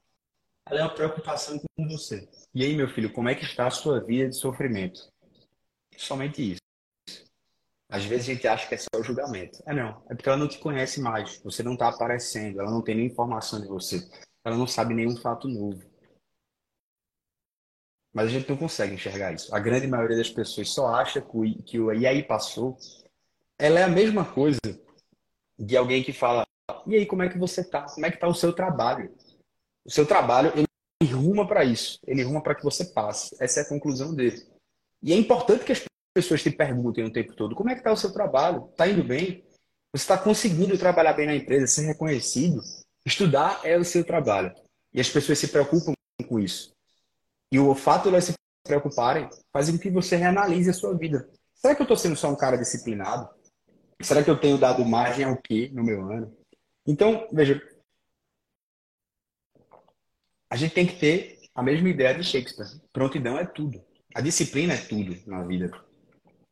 Ela 0.67 0.81
é 0.81 0.83
uma 0.83 0.93
preocupação 0.93 1.59
com 1.59 1.87
você. 1.87 2.29
E 2.53 2.63
aí, 2.63 2.75
meu 2.75 2.87
filho, 2.87 3.11
como 3.11 3.29
é 3.29 3.35
que 3.35 3.43
está 3.43 3.67
a 3.67 3.71
sua 3.71 3.99
vida 4.03 4.29
de 4.29 4.35
sofrimento? 4.35 5.11
Somente 5.97 6.53
isso. 6.53 6.61
Às 7.89 8.05
vezes 8.05 8.29
a 8.29 8.33
gente 8.33 8.47
acha 8.47 8.67
que 8.67 8.75
é 8.75 8.77
só 8.77 8.87
o 8.97 9.03
julgamento. 9.03 9.61
É 9.65 9.73
não. 9.73 10.01
É 10.09 10.15
porque 10.15 10.29
ela 10.29 10.37
não 10.37 10.47
te 10.47 10.59
conhece 10.59 11.01
mais. 11.01 11.41
Você 11.43 11.61
não 11.61 11.73
está 11.73 11.89
aparecendo. 11.89 12.61
Ela 12.61 12.71
não 12.71 12.81
tem 12.81 12.95
nenhuma 12.95 13.11
informação 13.11 13.59
de 13.59 13.67
você. 13.67 14.09
Ela 14.45 14.55
não 14.55 14.65
sabe 14.65 14.93
nenhum 14.93 15.17
fato 15.17 15.47
novo. 15.47 15.81
Mas 18.13 18.27
a 18.27 18.29
gente 18.29 18.49
não 18.49 18.57
consegue 18.57 18.93
enxergar 18.93 19.33
isso. 19.33 19.53
A 19.53 19.59
grande 19.59 19.87
maioria 19.87 20.17
das 20.17 20.29
pessoas 20.29 20.69
só 20.69 20.87
acha 20.95 21.21
que 21.21 21.37
o, 21.37 21.63
que 21.63 21.79
o 21.79 21.93
e 21.93 22.07
aí 22.07 22.23
passou. 22.23 22.77
Ela 23.57 23.79
é 23.79 23.83
a 23.83 23.89
mesma 23.89 24.25
coisa 24.25 24.59
de 25.57 25.77
alguém 25.77 26.03
que 26.03 26.13
fala: 26.13 26.45
e 26.85 26.95
aí, 26.95 27.05
como 27.05 27.23
é 27.23 27.29
que 27.29 27.37
você 27.37 27.63
tá? 27.63 27.83
Como 27.83 28.05
é 28.05 28.11
que 28.11 28.19
tá 28.19 28.27
o 28.27 28.33
seu 28.33 28.53
trabalho? 28.53 29.13
O 29.85 29.91
seu 29.91 30.05
trabalho, 30.05 30.51
ele 30.55 31.11
ruma 31.13 31.47
para 31.47 31.63
isso. 31.63 31.99
Ele 32.05 32.23
ruma 32.23 32.41
para 32.41 32.55
que 32.55 32.63
você 32.63 32.85
passe. 32.85 33.35
Essa 33.39 33.61
é 33.61 33.63
a 33.63 33.69
conclusão 33.69 34.13
dele. 34.13 34.45
E 35.01 35.13
é 35.13 35.15
importante 35.15 35.63
que 35.63 35.71
as 35.71 35.83
pessoas 36.13 36.43
te 36.43 36.51
perguntem 36.51 37.03
o 37.03 37.11
tempo 37.11 37.33
todo: 37.35 37.55
como 37.55 37.69
é 37.69 37.73
que 37.73 37.79
está 37.79 37.91
o 37.91 37.97
seu 37.97 38.11
trabalho? 38.11 38.67
Está 38.71 38.87
indo 38.87 39.03
bem? 39.03 39.43
Você 39.93 40.03
está 40.03 40.17
conseguindo 40.17 40.77
trabalhar 40.77 41.13
bem 41.13 41.25
na 41.25 41.35
empresa, 41.35 41.67
ser 41.67 41.85
reconhecido? 41.85 42.61
Estudar 43.05 43.59
é 43.63 43.77
o 43.77 43.83
seu 43.83 44.03
trabalho. 44.03 44.53
E 44.93 45.01
as 45.01 45.09
pessoas 45.09 45.39
se 45.39 45.47
preocupam 45.47 45.93
com 46.27 46.39
isso. 46.39 46.71
E 47.51 47.59
o 47.59 47.75
fato 47.75 48.03
de 48.03 48.09
elas 48.09 48.25
se 48.25 48.33
preocuparem 48.65 49.29
faz 49.51 49.69
com 49.69 49.77
que 49.77 49.89
você 49.89 50.15
reanalise 50.15 50.69
a 50.69 50.73
sua 50.73 50.95
vida. 50.97 51.29
Será 51.53 51.75
que 51.75 51.81
eu 51.81 51.85
estou 51.85 51.97
sendo 51.97 52.15
só 52.15 52.29
um 52.29 52.35
cara 52.35 52.57
disciplinado? 52.57 53.29
Será 54.01 54.23
que 54.23 54.29
eu 54.29 54.39
tenho 54.39 54.57
dado 54.57 54.85
margem 54.85 55.25
ao 55.25 55.37
quê 55.37 55.69
no 55.73 55.83
meu 55.83 56.09
ano? 56.09 56.35
Então, 56.85 57.27
veja, 57.31 57.61
a 60.50 60.55
gente 60.55 60.73
tem 60.73 60.85
que 60.85 61.00
ter 61.00 61.39
a 61.53 61.61
mesma 61.63 61.89
ideia 61.89 62.13
de 62.13 62.23
Shakespeare. 62.23 62.81
Prontidão 62.91 63.38
é 63.38 63.45
tudo. 63.45 63.83
A 64.13 64.21
disciplina 64.21 64.73
é 64.73 64.77
tudo 64.77 65.17
na 65.25 65.43
vida. 65.43 65.71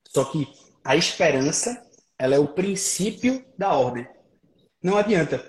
Só 0.08 0.26
que 0.26 0.48
a 0.84 0.96
esperança, 0.96 1.86
ela 2.18 2.36
é 2.36 2.40
o 2.40 2.54
princípio 2.54 3.46
da 3.58 3.74
ordem. 3.74 4.08
Não 4.82 4.98
adianta. 4.98 5.48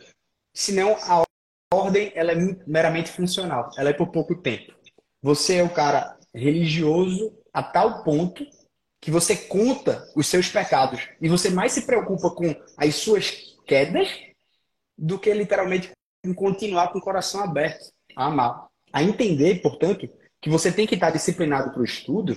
Senão 0.52 0.96
a 1.02 1.24
ordem, 1.72 2.12
ela 2.14 2.32
é 2.32 2.36
meramente 2.66 3.10
funcional. 3.10 3.70
Ela 3.76 3.90
é 3.90 3.92
por 3.92 4.08
pouco 4.08 4.34
tempo. 4.34 4.74
Você 5.22 5.56
é 5.56 5.62
o 5.62 5.72
cara 5.72 6.18
religioso 6.34 7.38
a 7.52 7.62
tal 7.62 8.02
ponto 8.02 8.44
que 9.00 9.10
você 9.10 9.36
conta 9.36 10.10
os 10.14 10.26
seus 10.26 10.48
pecados 10.48 11.08
e 11.20 11.28
você 11.28 11.50
mais 11.50 11.72
se 11.72 11.86
preocupa 11.86 12.30
com 12.30 12.54
as 12.76 12.96
suas 12.96 13.56
quedas 13.66 14.08
do 15.00 15.18
que 15.18 15.32
literalmente 15.32 15.90
continuar 16.36 16.92
com 16.92 16.98
o 16.98 17.02
coração 17.02 17.42
aberto 17.42 17.90
a 18.14 18.26
amar. 18.26 18.66
A 18.92 19.02
entender, 19.02 19.62
portanto, 19.62 20.08
que 20.40 20.50
você 20.50 20.70
tem 20.70 20.86
que 20.86 20.94
estar 20.94 21.10
disciplinado 21.10 21.70
para 21.70 21.80
o 21.80 21.84
estudo, 21.84 22.36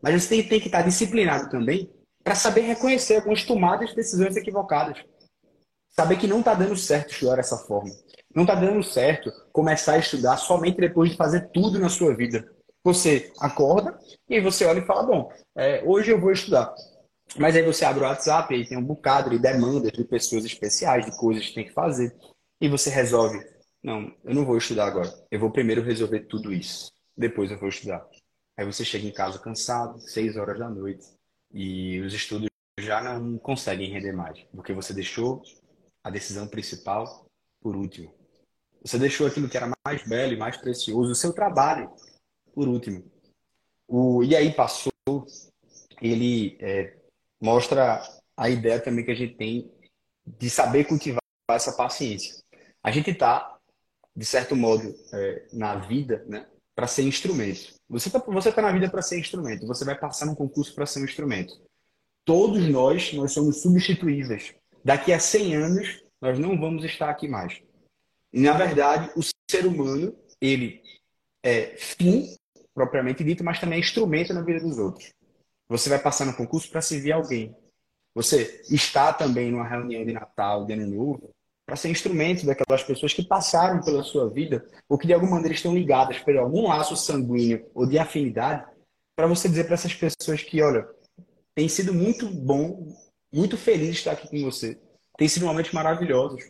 mas 0.00 0.22
você 0.22 0.28
tem, 0.28 0.48
tem 0.48 0.60
que 0.60 0.66
estar 0.66 0.82
disciplinado 0.82 1.50
também 1.50 1.90
para 2.22 2.34
saber 2.34 2.60
reconhecer 2.62 3.16
algumas 3.16 3.44
tomadas 3.44 3.90
de 3.90 3.96
decisões 3.96 4.36
equivocadas. 4.36 5.02
Saber 5.90 6.18
que 6.18 6.26
não 6.26 6.40
está 6.40 6.54
dando 6.54 6.76
certo 6.76 7.10
estudar 7.10 7.36
dessa 7.36 7.56
forma. 7.56 7.90
Não 8.34 8.42
está 8.42 8.54
dando 8.54 8.82
certo 8.82 9.32
começar 9.52 9.94
a 9.94 9.98
estudar 9.98 10.36
somente 10.36 10.76
depois 10.76 11.10
de 11.10 11.16
fazer 11.16 11.48
tudo 11.52 11.78
na 11.78 11.88
sua 11.88 12.14
vida. 12.14 12.46
Você 12.84 13.32
acorda 13.40 13.98
e 14.28 14.36
aí 14.36 14.40
você 14.40 14.64
olha 14.64 14.80
e 14.80 14.86
fala: 14.86 15.02
Bom, 15.04 15.32
é, 15.56 15.82
hoje 15.84 16.12
eu 16.12 16.20
vou 16.20 16.30
estudar. 16.30 16.72
Mas 17.38 17.54
aí 17.54 17.62
você 17.62 17.84
abre 17.84 18.02
o 18.02 18.06
WhatsApp 18.06 18.54
e 18.54 18.66
tem 18.66 18.78
um 18.78 18.84
bocado 18.84 19.30
de 19.30 19.38
demandas 19.38 19.92
de 19.92 20.04
pessoas 20.04 20.44
especiais, 20.44 21.04
de 21.04 21.16
coisas 21.16 21.46
que 21.46 21.54
tem 21.54 21.64
que 21.64 21.72
fazer. 21.72 22.16
E 22.60 22.68
você 22.68 22.90
resolve: 22.90 23.38
Não, 23.82 24.14
eu 24.24 24.34
não 24.34 24.44
vou 24.44 24.56
estudar 24.56 24.86
agora. 24.86 25.12
Eu 25.30 25.40
vou 25.40 25.50
primeiro 25.50 25.82
resolver 25.82 26.20
tudo 26.20 26.52
isso. 26.52 26.90
Depois 27.16 27.50
eu 27.50 27.58
vou 27.58 27.68
estudar. 27.68 28.06
Aí 28.56 28.64
você 28.64 28.84
chega 28.84 29.06
em 29.06 29.12
casa 29.12 29.38
cansado, 29.38 30.00
seis 30.00 30.36
horas 30.36 30.58
da 30.58 30.68
noite, 30.68 31.06
e 31.52 32.00
os 32.00 32.14
estudos 32.14 32.48
já 32.78 33.02
não 33.02 33.38
conseguem 33.38 33.90
render 33.90 34.12
mais, 34.12 34.42
porque 34.54 34.72
você 34.72 34.94
deixou 34.94 35.42
a 36.02 36.10
decisão 36.10 36.46
principal 36.46 37.26
por 37.60 37.76
último. 37.76 38.14
Você 38.82 38.98
deixou 38.98 39.26
aquilo 39.26 39.48
que 39.48 39.56
era 39.56 39.70
mais 39.84 40.06
belo 40.06 40.32
e 40.32 40.36
mais 40.36 40.56
precioso, 40.56 41.10
o 41.10 41.14
seu 41.14 41.32
trabalho, 41.32 41.90
por 42.54 42.68
último. 42.68 43.04
O, 43.88 44.22
e 44.22 44.34
aí 44.34 44.52
passou, 44.52 44.92
ele 46.00 46.56
é, 46.60 46.96
mostra 47.40 48.02
a 48.36 48.48
ideia 48.48 48.80
também 48.80 49.04
que 49.04 49.10
a 49.10 49.14
gente 49.14 49.36
tem 49.36 49.70
de 50.26 50.50
saber 50.50 50.84
cultivar 50.84 51.20
essa 51.50 51.72
paciência. 51.72 52.42
A 52.82 52.90
gente 52.90 53.10
está, 53.10 53.56
de 54.14 54.24
certo 54.24 54.56
modo, 54.56 54.94
é, 55.12 55.46
na 55.52 55.76
vida, 55.76 56.24
né, 56.28 56.46
para 56.74 56.86
ser 56.86 57.02
instrumento. 57.02 57.74
Você 57.88 58.08
está 58.08 58.18
você 58.18 58.52
tá 58.52 58.60
na 58.60 58.72
vida 58.72 58.90
para 58.90 59.02
ser 59.02 59.18
instrumento. 59.18 59.66
Você 59.66 59.84
vai 59.84 59.96
passar 59.96 60.26
num 60.26 60.34
concurso 60.34 60.74
para 60.74 60.86
ser 60.86 61.00
um 61.00 61.04
instrumento. 61.04 61.58
Todos 62.24 62.68
nós, 62.68 63.12
nós 63.12 63.32
somos 63.32 63.62
substituíveis. 63.62 64.54
Daqui 64.84 65.12
a 65.12 65.18
100 65.18 65.54
anos, 65.56 66.02
nós 66.20 66.38
não 66.38 66.58
vamos 66.58 66.84
estar 66.84 67.08
aqui 67.08 67.28
mais. 67.28 67.62
E, 68.32 68.40
na 68.40 68.52
verdade, 68.52 69.10
o 69.16 69.22
ser 69.50 69.64
humano, 69.64 70.14
ele 70.40 70.82
é 71.42 71.76
fim, 71.76 72.34
propriamente 72.74 73.24
dito, 73.24 73.44
mas 73.44 73.60
também 73.60 73.78
é 73.78 73.80
instrumento 73.80 74.34
na 74.34 74.42
vida 74.42 74.60
dos 74.60 74.78
outros. 74.78 75.12
Você 75.68 75.88
vai 75.88 75.98
passar 75.98 76.24
no 76.24 76.36
concurso 76.36 76.70
para 76.70 76.80
servir 76.80 77.12
alguém. 77.12 77.54
Você 78.14 78.62
está 78.70 79.12
também 79.12 79.50
numa 79.50 79.66
reunião 79.68 80.04
de 80.04 80.12
Natal, 80.12 80.64
de 80.64 80.72
Ano 80.72 80.86
Novo, 80.86 81.30
para 81.66 81.76
ser 81.76 81.90
instrumento 81.90 82.46
daquelas 82.46 82.82
pessoas 82.84 83.12
que 83.12 83.24
passaram 83.24 83.82
pela 83.82 84.04
sua 84.04 84.30
vida 84.30 84.64
ou 84.88 84.96
que 84.96 85.06
de 85.06 85.12
alguma 85.12 85.32
maneira 85.32 85.54
estão 85.54 85.74
ligadas 85.74 86.18
por 86.20 86.36
algum 86.36 86.68
laço 86.68 86.96
sanguíneo 86.96 87.68
ou 87.74 87.86
de 87.86 87.98
afinidade, 87.98 88.64
para 89.16 89.26
você 89.26 89.48
dizer 89.48 89.64
para 89.64 89.74
essas 89.74 89.92
pessoas 89.92 90.42
que, 90.42 90.62
olha, 90.62 90.88
tem 91.54 91.68
sido 91.68 91.92
muito 91.92 92.28
bom, 92.28 92.94
muito 93.32 93.56
feliz 93.56 93.96
estar 93.96 94.12
aqui 94.12 94.28
com 94.28 94.44
você. 94.44 94.78
Tem 95.18 95.26
sido 95.26 95.46
momentos 95.46 95.72
maravilhosos. 95.72 96.42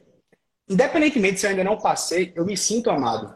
Independentemente 0.68 1.40
se 1.40 1.46
eu 1.46 1.50
ainda 1.50 1.64
não 1.64 1.78
passei, 1.78 2.32
eu 2.36 2.44
me 2.44 2.56
sinto 2.56 2.90
amado. 2.90 3.34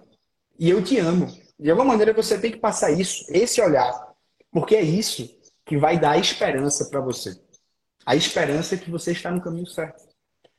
E 0.58 0.68
eu 0.68 0.84
te 0.84 0.99
amo. 0.99 1.26
De 1.58 1.70
alguma 1.70 1.88
maneira 1.92 2.12
você 2.12 2.38
tem 2.38 2.52
que 2.52 2.58
passar 2.58 2.90
isso, 2.90 3.25
esse 3.30 3.60
olhar. 3.62 3.92
Porque 4.52 4.76
é 4.76 4.82
isso 4.82 5.39
que 5.71 5.77
vai 5.77 6.00
dar 6.00 6.19
esperança 6.19 6.87
para 6.87 7.00
você. 7.00 7.41
A 8.05 8.17
esperança 8.17 8.77
que 8.77 8.91
você 8.91 9.12
está 9.12 9.31
no 9.31 9.41
caminho 9.41 9.69
certo. 9.69 10.03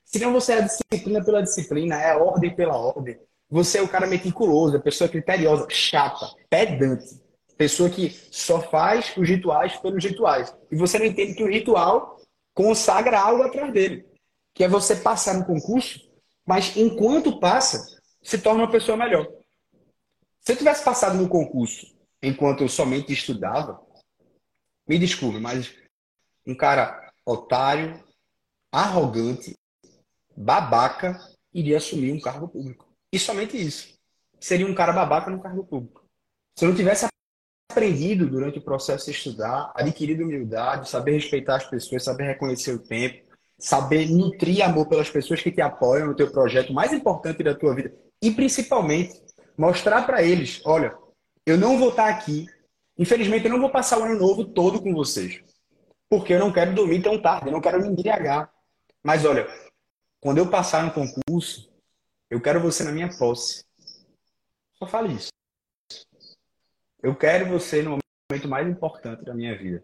Senão 0.06 0.32
você 0.32 0.54
é 0.54 0.58
a 0.60 0.62
disciplina 0.62 1.22
pela 1.22 1.44
disciplina, 1.44 2.02
é 2.02 2.12
a 2.12 2.18
ordem 2.18 2.56
pela 2.56 2.78
ordem. 2.78 3.20
Você 3.50 3.80
é 3.80 3.82
o 3.82 3.90
cara 3.90 4.08
meticuloso, 4.08 4.78
a 4.78 4.80
pessoa 4.80 5.10
criteriosa, 5.10 5.68
chata, 5.70 6.32
pedante. 6.50 7.22
Pessoa 7.58 7.90
que 7.90 8.18
só 8.32 8.62
faz 8.62 9.12
os 9.18 9.28
rituais 9.28 9.76
pelos 9.76 10.02
rituais. 10.02 10.56
E 10.72 10.78
você 10.78 10.98
não 10.98 11.06
entende 11.06 11.34
que 11.34 11.44
o 11.44 11.52
ritual 11.52 12.18
consagra 12.54 13.20
algo 13.20 13.44
atrás 13.44 13.74
dele. 13.74 14.06
Que 14.54 14.64
é 14.64 14.70
você 14.70 14.96
passar 14.96 15.34
no 15.34 15.46
concurso 15.46 16.00
mas 16.48 16.76
enquanto 16.78 17.38
passa, 17.38 18.00
se 18.24 18.38
torna 18.38 18.64
uma 18.64 18.72
pessoa 18.72 18.98
melhor. 18.98 19.28
Se 20.40 20.54
eu 20.54 20.58
tivesse 20.58 20.86
passado 20.86 21.18
no 21.18 21.28
concurso 21.28 21.86
enquanto 22.24 22.62
eu 22.62 22.70
somente 22.70 23.12
estudava, 23.12 23.80
me 24.92 25.00
desculpe, 25.00 25.40
mas 25.40 25.74
um 26.46 26.54
cara 26.54 27.14
otário, 27.26 28.04
arrogante, 28.70 29.58
babaca, 30.36 31.18
iria 31.54 31.78
assumir 31.78 32.12
um 32.12 32.20
cargo 32.20 32.50
público. 32.50 32.94
E 33.10 33.18
somente 33.18 33.56
isso. 33.56 33.98
Seria 34.38 34.68
um 34.68 34.76
cara 34.76 34.92
babaca 34.92 35.32
no 35.32 35.42
cargo 35.42 35.64
público. 35.64 36.04
Se 36.58 36.66
eu 36.66 36.70
não 36.70 36.76
tivesse 36.76 37.08
aprendido 37.72 38.30
durante 38.30 38.60
o 38.60 38.62
processo 38.62 39.06
de 39.06 39.12
estudar, 39.12 39.72
adquirido 39.76 40.26
humildade, 40.26 40.90
saber 40.90 41.14
respeitar 41.14 41.56
as 41.56 41.70
pessoas, 41.70 42.04
saber 42.04 42.26
reconhecer 42.26 42.74
o 42.74 42.80
tempo, 42.80 43.32
saber 43.58 44.10
nutrir 44.10 44.62
amor 44.62 44.90
pelas 44.90 45.10
pessoas 45.10 45.42
que 45.42 45.54
te 45.54 45.62
apoiam 45.62 46.08
no 46.08 46.16
teu 46.18 46.30
projeto 46.30 46.74
mais 46.74 46.92
importante 46.92 47.42
da 47.42 47.56
tua 47.56 47.74
vida 47.74 47.94
e 48.22 48.30
principalmente 48.30 49.24
mostrar 49.58 50.06
para 50.06 50.22
eles, 50.22 50.62
olha, 50.66 50.94
eu 51.46 51.58
não 51.58 51.80
vou 51.80 51.92
estar 51.92 52.10
aqui, 52.10 52.46
infelizmente 52.98 53.46
eu 53.46 53.52
não 53.52 53.60
vou 53.60 53.70
passar 53.70 54.00
o 54.00 54.04
ano 54.04 54.20
novo 54.20 54.46
todo 54.46 54.82
com 54.82 54.94
vocês, 54.94 55.44
porque 56.10 56.34
eu 56.34 56.40
não 56.40 56.52
quero 56.52 56.76
dormir 56.76 57.02
tão 57.02 57.22
tarde, 57.22 57.48
eu 57.48 57.52
não 57.52 57.62
quero 57.62 57.82
me 57.82 57.88
embriagar. 57.88 58.52
Mas 59.04 59.26
olha, 59.26 59.48
quando 60.20 60.38
eu 60.38 60.50
passar 60.50 60.84
no 60.84 60.94
concurso, 60.94 61.72
eu 62.30 62.40
quero 62.40 62.62
você 62.62 62.84
na 62.84 62.92
minha 62.92 63.10
posse. 63.18 63.66
Só 64.74 64.88
fale 64.88 65.14
isso. 65.14 65.30
Eu 67.04 67.16
quero 67.16 67.48
você 67.48 67.82
no 67.82 67.98
momento 68.32 68.48
mais 68.48 68.68
importante 68.68 69.24
da 69.26 69.34
minha 69.34 69.58
vida. 69.58 69.84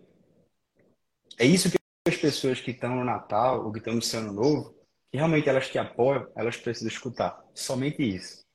É 1.37 1.45
isso 1.45 1.69
que 1.69 1.77
as 2.07 2.15
pessoas 2.15 2.61
que 2.61 2.71
estão 2.71 2.95
no 2.95 3.03
Natal 3.03 3.65
ou 3.65 3.71
que 3.71 3.79
estão 3.79 3.93
no 3.93 4.01
seu 4.01 4.19
ano 4.19 4.33
novo, 4.33 4.75
que 5.11 5.17
realmente 5.17 5.49
elas 5.49 5.67
te 5.67 5.77
apoiam, 5.77 6.27
elas 6.35 6.57
precisam 6.57 6.87
escutar. 6.87 7.43
Somente 7.53 8.01
isso. 8.01 8.45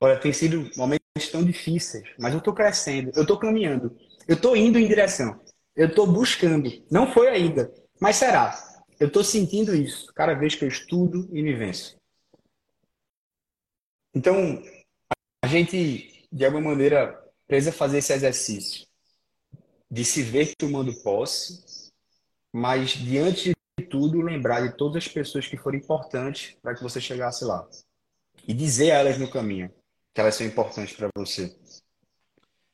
Olha, 0.00 0.18
tem 0.18 0.32
sido 0.32 0.70
momentos 0.76 1.05
tão 1.30 1.44
difíceis, 1.44 2.08
mas 2.18 2.32
eu 2.32 2.38
estou 2.38 2.54
crescendo, 2.54 3.10
eu 3.14 3.22
estou 3.22 3.38
caminhando, 3.38 3.96
eu 4.28 4.36
estou 4.36 4.56
indo 4.56 4.78
em 4.78 4.86
direção, 4.86 5.40
eu 5.74 5.88
estou 5.88 6.06
buscando. 6.06 6.70
Não 6.90 7.10
foi 7.12 7.28
ainda, 7.28 7.72
mas 8.00 8.16
será. 8.16 8.54
Eu 8.98 9.08
estou 9.08 9.22
sentindo 9.22 9.74
isso 9.74 10.12
cada 10.14 10.34
vez 10.34 10.54
que 10.54 10.64
eu 10.64 10.68
estudo 10.68 11.28
e 11.32 11.42
me 11.42 11.54
venço. 11.54 11.96
Então, 14.14 14.62
a 15.42 15.46
gente, 15.46 16.26
de 16.32 16.44
alguma 16.44 16.70
maneira, 16.70 17.22
precisa 17.46 17.72
fazer 17.72 17.98
esse 17.98 18.12
exercício 18.12 18.86
de 19.90 20.04
se 20.04 20.22
ver 20.22 20.54
tomando 20.56 20.94
posse 21.02 21.62
mas 22.56 22.92
diante 22.92 23.52
de 23.78 23.84
tudo, 23.84 24.22
lembrar 24.22 24.66
de 24.66 24.74
todas 24.78 25.04
as 25.04 25.08
pessoas 25.08 25.46
que 25.46 25.58
foram 25.58 25.76
importantes 25.76 26.56
para 26.62 26.74
que 26.74 26.82
você 26.82 26.98
chegasse 26.98 27.44
lá. 27.44 27.68
E 28.48 28.54
dizer 28.54 28.92
a 28.92 28.94
elas 29.00 29.18
no 29.18 29.30
caminho 29.30 29.70
que 30.16 30.20
elas 30.22 30.34
são 30.34 30.46
importantes 30.46 30.96
para 30.96 31.10
você. 31.14 31.54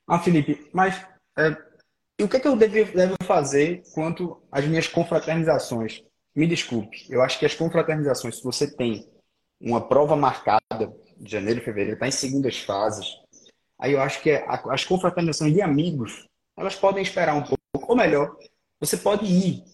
Ah, 0.07 0.21
Felipe, 0.21 0.71
mas 0.73 1.05
é, 1.37 1.51
o 2.23 2.29
que, 2.29 2.37
é 2.37 2.41
que 2.41 2.47
eu 2.47 2.55
devo, 2.55 2.93
devo 2.93 3.17
fazer 3.25 3.83
quanto 3.93 4.41
às 4.53 4.65
minhas 4.65 4.87
confraternizações? 4.87 6.05
Me 6.37 6.47
desculpe, 6.47 7.05
eu 7.11 7.21
acho 7.21 7.41
que 7.41 7.45
as 7.45 7.57
confraternizações, 7.57 8.37
se 8.37 8.45
você 8.45 8.73
tem 8.73 9.11
uma 9.61 9.89
prova 9.89 10.15
marcada 10.15 10.95
de 11.17 11.29
janeiro 11.29 11.61
fevereiro, 11.61 11.95
está 11.95 12.07
em 12.07 12.13
segundas 12.13 12.59
fases, 12.59 13.09
aí 13.77 13.93
eu 13.93 14.01
acho 14.01 14.23
que 14.23 14.31
é, 14.31 14.47
as 14.49 14.85
confraternizações 14.85 15.53
de 15.53 15.61
amigos, 15.61 16.29
elas 16.57 16.77
podem 16.77 17.03
esperar 17.03 17.35
um 17.35 17.43
pouco, 17.43 17.91
ou 17.91 17.97
melhor, 17.97 18.37
você 18.79 18.97
pode 18.97 19.25
ir 19.25 19.65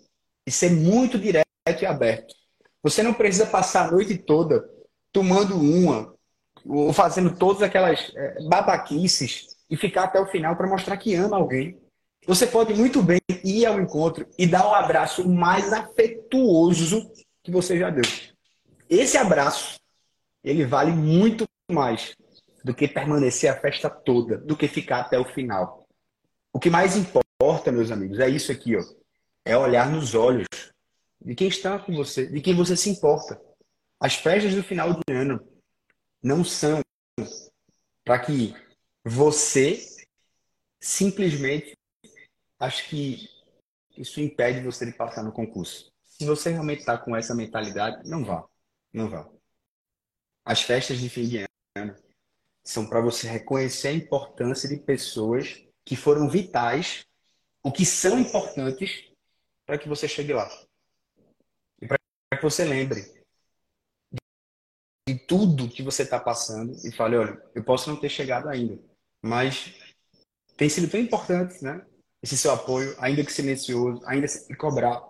e 0.46 0.50
ser 0.50 0.70
muito 0.70 1.18
direto 1.18 1.46
e 1.82 1.84
aberto. 1.84 2.34
Você 2.82 3.02
não 3.02 3.12
precisa 3.12 3.44
passar 3.44 3.88
a 3.88 3.90
noite 3.90 4.16
toda 4.16 4.66
tomando 5.12 5.54
uma 5.54 6.17
ou 6.66 6.92
fazendo 6.92 7.36
todas 7.36 7.62
aquelas 7.62 8.12
é, 8.14 8.42
babaquices 8.48 9.56
e 9.70 9.76
ficar 9.76 10.04
até 10.04 10.20
o 10.20 10.26
final 10.26 10.56
para 10.56 10.68
mostrar 10.68 10.96
que 10.96 11.14
ama 11.14 11.36
alguém. 11.36 11.78
Você 12.26 12.46
pode 12.46 12.74
muito 12.74 13.02
bem 13.02 13.20
ir 13.44 13.66
ao 13.66 13.80
encontro 13.80 14.26
e 14.38 14.46
dar 14.46 14.66
o 14.66 14.74
abraço 14.74 15.28
mais 15.28 15.72
afetuoso 15.72 17.10
que 17.42 17.50
você 17.50 17.78
já 17.78 17.90
deu. 17.90 18.04
Esse 18.88 19.16
abraço, 19.16 19.78
ele 20.42 20.64
vale 20.64 20.90
muito 20.90 21.46
mais 21.70 22.14
do 22.64 22.74
que 22.74 22.88
permanecer 22.88 23.50
a 23.50 23.58
festa 23.58 23.88
toda, 23.88 24.36
do 24.38 24.56
que 24.56 24.68
ficar 24.68 25.00
até 25.00 25.18
o 25.18 25.24
final. 25.24 25.86
O 26.52 26.58
que 26.58 26.70
mais 26.70 26.96
importa, 26.96 27.70
meus 27.70 27.90
amigos, 27.90 28.18
é 28.18 28.28
isso 28.28 28.50
aqui, 28.50 28.76
ó 28.76 28.82
é 29.48 29.56
olhar 29.56 29.90
nos 29.90 30.14
olhos 30.14 30.46
de 31.24 31.34
quem 31.34 31.48
está 31.48 31.78
com 31.78 31.94
você, 31.94 32.26
de 32.26 32.40
quem 32.42 32.54
você 32.54 32.76
se 32.76 32.90
importa. 32.90 33.40
As 33.98 34.14
festas 34.14 34.54
do 34.54 34.62
final 34.62 34.92
de 34.92 35.14
ano 35.14 35.40
não 36.22 36.44
são 36.44 36.80
para 38.04 38.18
que 38.18 38.54
você 39.04 39.78
simplesmente 40.80 41.76
acho 42.58 42.88
que 42.88 43.28
isso 43.96 44.20
impede 44.20 44.60
você 44.60 44.86
de 44.86 44.92
passar 44.92 45.22
no 45.22 45.32
concurso. 45.32 45.92
Se 46.04 46.24
você 46.24 46.50
realmente 46.50 46.80
está 46.80 46.98
com 46.98 47.16
essa 47.16 47.34
mentalidade, 47.34 48.08
não 48.08 48.24
vá. 48.24 48.48
Não 48.92 49.08
vá. 49.08 49.28
As 50.44 50.62
festas 50.62 50.98
de 50.98 51.08
fim 51.08 51.28
de 51.28 51.44
ano 51.76 51.94
são 52.64 52.88
para 52.88 53.00
você 53.00 53.28
reconhecer 53.28 53.88
a 53.88 53.92
importância 53.92 54.68
de 54.68 54.76
pessoas 54.76 55.62
que 55.84 55.96
foram 55.96 56.28
vitais, 56.28 57.06
o 57.62 57.72
que 57.72 57.84
são 57.84 58.18
importantes 58.18 59.10
para 59.64 59.78
que 59.78 59.88
você 59.88 60.08
chegue 60.08 60.32
lá. 60.32 60.48
E 61.80 61.86
para 61.86 61.98
que 62.36 62.42
você 62.42 62.64
lembre 62.64 63.17
de 65.08 65.14
tudo 65.14 65.70
que 65.70 65.82
você 65.82 66.02
está 66.02 66.20
passando 66.20 66.76
e 66.84 66.92
fale, 66.92 67.16
olha, 67.16 67.42
eu 67.54 67.64
posso 67.64 67.88
não 67.88 67.98
ter 67.98 68.10
chegado 68.10 68.46
ainda, 68.46 68.78
mas 69.22 69.74
tem 70.54 70.68
sido 70.68 70.90
tão 70.90 71.00
importante, 71.00 71.64
né? 71.64 71.82
Esse 72.22 72.36
seu 72.36 72.52
apoio, 72.52 72.94
ainda 72.98 73.24
que 73.24 73.32
silencioso, 73.32 74.02
ainda 74.04 74.28
sem 74.28 74.54
cobrar, 74.56 75.00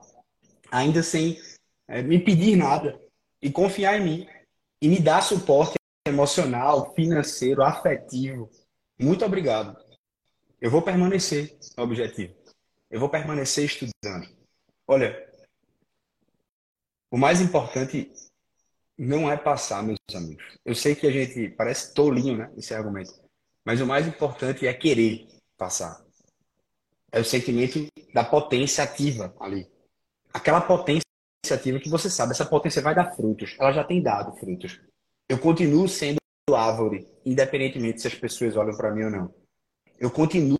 ainda 0.70 1.02
sem 1.02 1.40
é, 1.88 2.00
me 2.00 2.22
pedir 2.22 2.54
nada 2.54 3.00
e 3.42 3.50
confiar 3.50 3.98
em 3.98 4.04
mim 4.04 4.28
e 4.80 4.88
me 4.88 5.00
dar 5.00 5.20
suporte 5.20 5.74
emocional, 6.06 6.94
financeiro, 6.94 7.64
afetivo. 7.64 8.48
Muito 9.00 9.24
obrigado. 9.24 9.76
Eu 10.61 10.70
vou 10.70 10.82
permanecer 10.82 11.58
no 11.76 11.82
objetivo. 11.82 12.34
Eu 12.88 13.00
vou 13.00 13.08
permanecer 13.08 13.64
estudando. 13.64 14.28
Olha, 14.87 15.28
o 17.11 17.16
mais 17.16 17.40
importante 17.40 18.12
não 18.98 19.30
é 19.30 19.37
passar, 19.37 19.82
meus 19.82 19.98
amigos. 20.12 20.58
Eu 20.64 20.74
sei 20.74 20.96
que 20.96 21.06
a 21.06 21.11
gente 21.11 21.50
parece 21.50 21.94
tolinho, 21.94 22.37
né? 22.37 22.50
Esse 22.56 22.74
argumento. 22.74 23.12
Mas 23.64 23.80
o 23.80 23.87
mais 23.87 24.06
importante 24.08 24.66
é 24.66 24.74
querer 24.74 25.28
passar. 25.56 26.04
É 27.12 27.20
o 27.20 27.24
sentimento 27.24 27.87
da 28.12 28.24
potência 28.24 28.82
ativa 28.82 29.34
ali. 29.38 29.70
Aquela 30.32 30.61
potência 30.61 31.02
ativa 31.52 31.78
que 31.78 31.88
você 31.88 32.11
sabe, 32.11 32.32
essa 32.32 32.44
potência 32.44 32.82
vai 32.82 32.94
dar 32.94 33.14
frutos. 33.14 33.54
Ela 33.58 33.72
já 33.72 33.84
tem 33.84 34.02
dado 34.02 34.37
frutos. 34.37 34.80
Eu 35.28 35.38
continuo 35.38 35.88
sendo 35.88 36.18
árvore, 36.52 37.06
independentemente 37.24 38.00
se 38.00 38.08
as 38.08 38.14
pessoas 38.14 38.56
olham 38.56 38.76
para 38.76 38.90
mim 38.90 39.04
ou 39.04 39.11
não. 39.11 39.34
Eu 39.98 40.11
continuo 40.11 40.58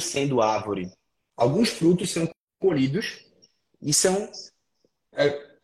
sendo 0.00 0.42
árvore. 0.42 0.92
Alguns 1.36 1.70
frutos 1.70 2.10
são 2.10 2.28
colhidos 2.60 3.26
e 3.80 3.94
são 3.94 4.30
é, 5.12 5.56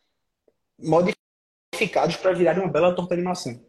modificados 0.79 1.16
para 2.21 2.33
virar 2.33 2.57
uma 2.57 2.71
bela 2.71 2.95
torta 2.95 3.15
de 3.15 3.21
maçã. 3.21 3.59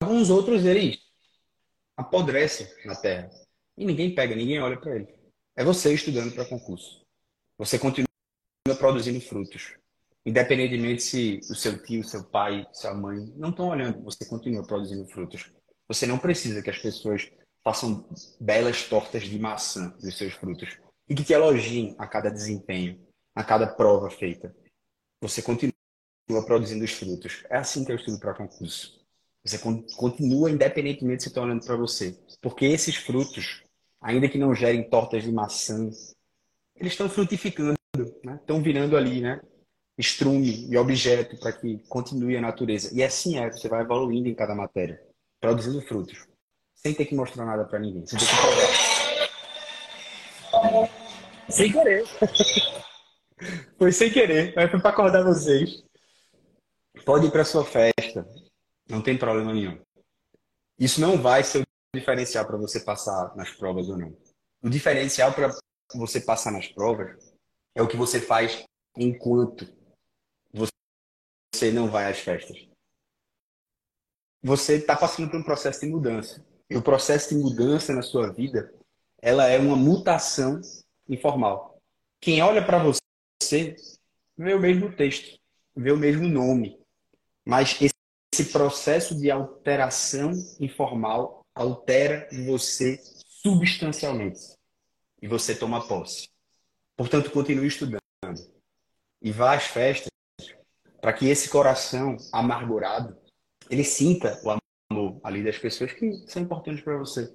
Alguns 0.00 0.30
outros 0.30 0.64
eles 0.64 0.98
apodrecem 1.96 2.66
na 2.84 2.94
terra 2.94 3.30
e 3.76 3.84
ninguém 3.84 4.14
pega, 4.14 4.34
ninguém 4.34 4.60
olha 4.60 4.78
para 4.78 4.96
ele. 4.96 5.08
É 5.56 5.64
você 5.64 5.92
estudando 5.94 6.32
para 6.34 6.44
concurso. 6.44 7.04
Você 7.58 7.78
continua 7.78 8.06
produzindo 8.78 9.20
frutos. 9.20 9.74
Independentemente 10.24 11.02
se 11.02 11.40
o 11.50 11.54
seu 11.54 11.82
tio, 11.82 12.04
seu 12.04 12.24
pai, 12.24 12.66
sua 12.72 12.94
mãe 12.94 13.32
não 13.36 13.50
estão 13.50 13.68
olhando, 13.68 14.02
você 14.02 14.24
continua 14.26 14.66
produzindo 14.66 15.06
frutos. 15.08 15.50
Você 15.88 16.06
não 16.06 16.18
precisa 16.18 16.62
que 16.62 16.70
as 16.70 16.78
pessoas 16.78 17.30
façam 17.64 18.08
belas 18.40 18.84
tortas 18.84 19.24
de 19.24 19.38
maçã 19.38 19.88
dos 20.00 20.16
seus 20.16 20.34
frutos 20.34 20.78
e 21.08 21.14
que 21.14 21.24
te 21.24 21.32
elogiem 21.32 21.94
a 21.98 22.06
cada 22.06 22.30
desempenho, 22.30 23.00
a 23.34 23.42
cada 23.42 23.66
prova 23.66 24.10
feita. 24.10 24.54
Você 25.20 25.42
continua 25.42 25.77
produzindo 26.44 26.84
os 26.84 26.92
frutos. 26.92 27.44
É 27.50 27.56
assim 27.56 27.84
que 27.84 27.92
eu 27.92 27.96
estudo 27.96 28.18
para 28.18 28.34
concurso. 28.34 28.98
Você 29.44 29.58
continua 29.96 30.50
independentemente 30.50 31.22
se 31.22 31.28
estão 31.28 31.44
olhando 31.44 31.64
para 31.64 31.76
você. 31.76 32.16
Porque 32.42 32.66
esses 32.66 32.96
frutos, 32.96 33.62
ainda 34.00 34.28
que 34.28 34.38
não 34.38 34.54
gerem 34.54 34.88
tortas 34.88 35.22
de 35.22 35.32
maçã, 35.32 35.90
eles 36.76 36.92
estão 36.92 37.08
frutificando, 37.08 37.78
né? 38.24 38.38
estão 38.40 38.62
virando 38.62 38.96
ali, 38.96 39.20
né? 39.20 39.40
estrume 39.98 40.68
e 40.70 40.76
objeto 40.76 41.36
para 41.38 41.52
que 41.52 41.78
continue 41.88 42.36
a 42.36 42.40
natureza. 42.40 42.90
E 42.94 43.02
assim 43.02 43.38
é, 43.38 43.50
você 43.50 43.68
vai 43.68 43.82
evoluindo 43.82 44.28
em 44.28 44.34
cada 44.34 44.54
matéria, 44.54 45.02
produzindo 45.40 45.82
frutos, 45.82 46.24
sem 46.74 46.94
ter 46.94 47.04
que 47.06 47.16
mostrar 47.16 47.44
nada 47.44 47.64
para 47.64 47.80
ninguém, 47.80 48.06
sem 48.06 48.18
ter 48.18 48.26
que. 48.26 48.32
Sem 51.52 51.72
querer. 51.72 52.04
Foi 53.78 53.92
sem 53.92 54.10
querer, 54.10 54.52
mas 54.54 54.70
foi 54.70 54.80
para 54.80 54.90
acordar 54.90 55.24
vocês. 55.24 55.84
Pode 57.08 57.26
ir 57.26 57.30
para 57.30 57.42
sua 57.42 57.64
festa, 57.64 58.28
não 58.86 59.02
tem 59.02 59.16
problema 59.16 59.54
nenhum. 59.54 59.80
Isso 60.78 61.00
não 61.00 61.16
vai 61.16 61.42
ser 61.42 61.62
o 61.62 61.96
diferencial 61.96 62.46
para 62.46 62.58
você 62.58 62.80
passar 62.80 63.34
nas 63.34 63.50
provas 63.50 63.88
ou 63.88 63.96
não. 63.96 64.14
O 64.62 64.68
diferencial 64.68 65.32
para 65.32 65.56
você 65.94 66.20
passar 66.20 66.50
nas 66.50 66.68
provas 66.68 67.16
é 67.74 67.80
o 67.80 67.88
que 67.88 67.96
você 67.96 68.20
faz 68.20 68.62
enquanto 68.94 69.66
você 70.52 71.72
não 71.72 71.90
vai 71.90 72.12
às 72.12 72.18
festas. 72.18 72.68
Você 74.42 74.74
está 74.74 74.94
passando 74.94 75.30
por 75.30 75.40
um 75.40 75.44
processo 75.44 75.80
de 75.80 75.86
mudança. 75.86 76.44
E 76.68 76.76
o 76.76 76.82
processo 76.82 77.30
de 77.30 77.42
mudança 77.42 77.94
na 77.94 78.02
sua 78.02 78.30
vida, 78.34 78.70
ela 79.22 79.46
é 79.46 79.58
uma 79.58 79.76
mutação 79.76 80.60
informal. 81.08 81.80
Quem 82.20 82.42
olha 82.42 82.62
para 82.62 82.84
você 82.84 83.76
vê 84.36 84.52
o 84.52 84.60
mesmo 84.60 84.94
texto, 84.94 85.40
vê 85.74 85.90
o 85.90 85.96
mesmo 85.96 86.28
nome, 86.28 86.78
mas 87.48 87.78
esse 87.80 88.52
processo 88.52 89.18
de 89.18 89.30
alteração 89.30 90.32
informal 90.60 91.40
altera 91.54 92.28
você 92.44 93.00
substancialmente. 93.26 94.52
E 95.22 95.26
você 95.26 95.54
toma 95.54 95.88
posse. 95.88 96.28
Portanto, 96.94 97.30
continue 97.30 97.66
estudando. 97.66 98.02
E 99.22 99.32
vá 99.32 99.56
às 99.56 99.64
festas 99.64 100.10
para 101.00 101.14
que 101.14 101.26
esse 101.26 101.48
coração 101.48 102.18
amargurado 102.30 103.16
ele 103.70 103.82
sinta 103.82 104.38
o 104.44 104.50
amor 104.92 105.18
ali 105.24 105.42
das 105.42 105.56
pessoas 105.56 105.90
que 105.94 106.24
são 106.26 106.42
importantes 106.42 106.84
para 106.84 106.98
você, 106.98 107.34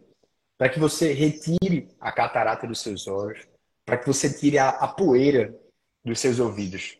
para 0.59 0.69
que 0.69 0.79
você 0.79 1.11
retire 1.11 1.89
a 1.99 2.11
catarata 2.11 2.67
dos 2.67 2.81
seus 2.81 3.07
olhos, 3.07 3.47
para 3.83 3.97
que 3.97 4.05
você 4.05 4.31
tire 4.31 4.59
a, 4.59 4.69
a 4.69 4.87
poeira 4.87 5.59
dos 6.05 6.19
seus 6.19 6.39
ouvidos 6.39 6.99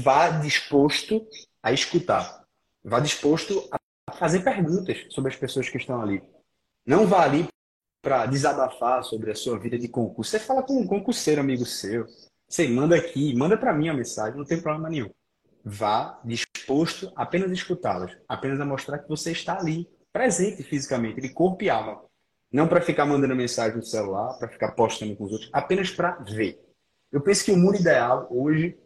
vá 0.00 0.30
disposto 0.30 1.26
a 1.62 1.72
escutar, 1.72 2.44
vá 2.82 3.00
disposto 3.00 3.68
a 3.70 4.12
fazer 4.12 4.40
perguntas 4.40 5.06
sobre 5.10 5.32
as 5.32 5.36
pessoas 5.36 5.68
que 5.68 5.78
estão 5.78 6.00
ali. 6.00 6.22
Não 6.86 7.06
vá 7.06 7.24
ali 7.24 7.48
para 8.02 8.26
desabafar 8.26 9.02
sobre 9.02 9.30
a 9.30 9.34
sua 9.34 9.58
vida 9.58 9.78
de 9.78 9.88
concurso. 9.88 10.30
Você 10.30 10.38
fala 10.38 10.62
com 10.62 10.78
um 10.78 10.86
concurseiro 10.86 11.40
amigo 11.40 11.64
seu. 11.64 12.06
Você 12.46 12.68
manda 12.68 12.94
aqui, 12.94 13.34
manda 13.34 13.56
para 13.56 13.72
mim 13.72 13.88
a 13.88 13.94
mensagem, 13.94 14.36
não 14.36 14.44
tem 14.44 14.60
problema 14.60 14.90
nenhum. 14.90 15.10
Vá 15.64 16.20
disposto 16.22 17.10
a 17.16 17.22
apenas 17.22 17.50
escutá-las, 17.50 18.14
apenas 18.28 18.60
a 18.60 18.66
mostrar 18.66 18.98
que 18.98 19.08
você 19.08 19.32
está 19.32 19.58
ali, 19.58 19.88
presente 20.12 20.62
fisicamente, 20.62 21.22
de 21.22 21.30
corpo 21.30 21.64
e 21.64 21.70
alma. 21.70 22.02
Não 22.52 22.68
para 22.68 22.82
ficar 22.82 23.06
mandando 23.06 23.34
mensagem 23.34 23.78
no 23.78 23.82
celular, 23.82 24.38
para 24.38 24.48
ficar 24.48 24.72
postando 24.72 25.16
com 25.16 25.24
os 25.24 25.32
outros, 25.32 25.50
apenas 25.52 25.90
para 25.90 26.16
ver. 26.16 26.60
Eu 27.10 27.22
penso 27.22 27.44
que 27.44 27.52
o 27.52 27.56
mundo 27.56 27.76
ideal 27.76 28.28
hoje, 28.30 28.78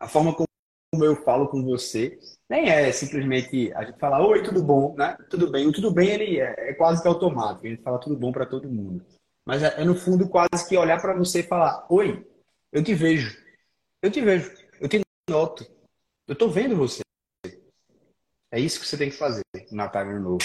a 0.00 0.08
forma 0.08 0.34
como 0.34 1.04
eu 1.04 1.14
falo 1.22 1.48
com 1.48 1.62
você, 1.62 2.18
nem 2.48 2.68
é 2.68 2.90
simplesmente 2.90 3.72
a 3.74 3.84
gente 3.84 3.98
falar 3.98 4.26
oi, 4.26 4.42
tudo 4.42 4.62
bom, 4.62 4.94
né? 4.96 5.16
Tudo 5.28 5.50
bem. 5.50 5.66
O 5.66 5.72
tudo 5.72 5.92
bem 5.92 6.08
ele 6.08 6.40
é, 6.40 6.70
é 6.70 6.74
quase 6.74 7.00
que 7.00 7.06
automático, 7.06 7.66
a 7.66 7.70
gente 7.70 7.82
fala 7.82 8.00
tudo 8.00 8.16
bom 8.16 8.32
para 8.32 8.46
todo 8.46 8.68
mundo. 8.68 9.04
Mas 9.46 9.62
é, 9.62 9.82
é 9.82 9.84
no 9.84 9.94
fundo 9.94 10.28
quase 10.28 10.68
que 10.68 10.76
olhar 10.76 11.00
para 11.00 11.16
você 11.16 11.40
e 11.40 11.44
falar 11.44 11.86
oi, 11.90 12.26
eu 12.72 12.82
te 12.82 12.94
vejo. 12.94 13.38
Eu 14.02 14.10
te 14.10 14.20
vejo. 14.20 14.50
Eu 14.80 14.88
te 14.88 15.00
noto. 15.28 15.64
Eu 16.26 16.34
tô 16.34 16.48
vendo 16.48 16.76
você. 16.76 17.02
É 18.50 18.58
isso 18.58 18.80
que 18.80 18.86
você 18.86 18.96
tem 18.96 19.10
que 19.10 19.16
fazer 19.16 19.42
no 19.70 19.76
Natal 19.76 20.06
Novo. 20.18 20.44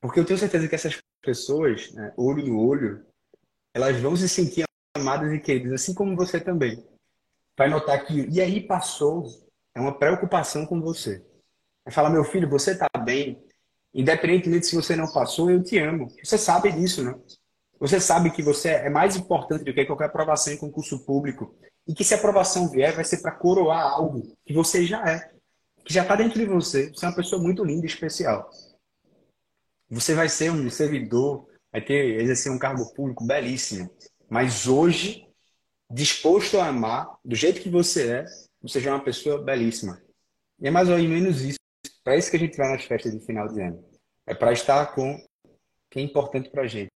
Porque 0.00 0.20
eu 0.20 0.24
tenho 0.24 0.38
certeza 0.38 0.68
que 0.68 0.74
essas 0.74 0.96
pessoas, 1.20 1.92
né, 1.92 2.14
olho 2.16 2.46
no 2.46 2.58
olho, 2.58 3.04
elas 3.74 4.00
vão 4.00 4.16
se 4.16 4.28
sentir 4.28 4.64
amadas 4.96 5.32
e 5.32 5.40
queridas, 5.40 5.72
assim 5.72 5.92
como 5.92 6.16
você 6.16 6.40
também. 6.40 6.82
Vai 7.60 7.68
notar 7.68 8.06
que, 8.06 8.26
e 8.30 8.40
aí 8.40 8.58
passou, 8.58 9.26
é 9.74 9.80
uma 9.80 9.92
preocupação 9.92 10.64
com 10.64 10.80
você. 10.80 11.22
Vai 11.84 11.92
falar, 11.92 12.08
meu 12.08 12.24
filho, 12.24 12.48
você 12.48 12.74
tá 12.74 12.88
bem, 13.04 13.38
independentemente 13.92 14.66
se 14.66 14.74
você 14.74 14.96
não 14.96 15.12
passou, 15.12 15.50
eu 15.50 15.62
te 15.62 15.78
amo. 15.78 16.10
Você 16.24 16.38
sabe 16.38 16.72
disso, 16.72 17.04
né? 17.04 17.14
Você 17.78 18.00
sabe 18.00 18.30
que 18.30 18.42
você 18.42 18.70
é 18.70 18.88
mais 18.88 19.14
importante 19.14 19.62
do 19.62 19.74
que 19.74 19.84
qualquer 19.84 20.06
aprovação 20.06 20.54
em 20.54 20.56
concurso 20.56 21.04
público. 21.04 21.54
E 21.86 21.92
que 21.92 22.02
se 22.02 22.14
a 22.14 22.16
aprovação 22.16 22.66
vier, 22.66 22.94
vai 22.94 23.04
ser 23.04 23.20
para 23.20 23.32
coroar 23.32 23.92
algo 23.92 24.34
que 24.46 24.54
você 24.54 24.86
já 24.86 25.04
é. 25.06 25.30
Que 25.84 25.92
já 25.92 26.00
está 26.00 26.16
dentro 26.16 26.38
de 26.38 26.46
você. 26.46 26.88
Você 26.88 27.04
é 27.04 27.08
uma 27.10 27.14
pessoa 27.14 27.42
muito 27.42 27.62
linda 27.62 27.84
e 27.84 27.90
especial. 27.90 28.48
Você 29.90 30.14
vai 30.14 30.30
ser 30.30 30.50
um 30.50 30.70
servidor, 30.70 31.46
vai 31.70 31.84
ter, 31.84 32.22
exercer 32.22 32.50
um 32.50 32.58
cargo 32.58 32.90
público 32.94 33.26
belíssimo. 33.26 33.90
Mas 34.30 34.66
hoje, 34.66 35.29
disposto 35.90 36.58
a 36.58 36.66
amar, 36.66 37.18
do 37.24 37.34
jeito 37.34 37.60
que 37.60 37.68
você 37.68 38.12
é, 38.12 38.24
você 38.62 38.80
já 38.80 38.90
é 38.90 38.94
uma 38.94 39.04
pessoa 39.04 39.42
belíssima. 39.42 40.00
E 40.60 40.68
é 40.68 40.70
mais 40.70 40.88
ou 40.88 40.98
menos 40.98 41.42
isso. 41.42 41.58
Para 42.04 42.16
isso 42.16 42.30
que 42.30 42.36
a 42.36 42.40
gente 42.40 42.56
vai 42.56 42.70
nas 42.70 42.84
festas 42.84 43.12
de 43.12 43.24
final 43.24 43.48
de 43.48 43.60
ano. 43.60 43.84
É 44.26 44.34
para 44.34 44.52
estar 44.52 44.94
com 44.94 45.18
quem 45.90 46.04
é 46.04 46.06
importante 46.06 46.50
para 46.50 46.62
a 46.62 46.66
gente 46.66 46.90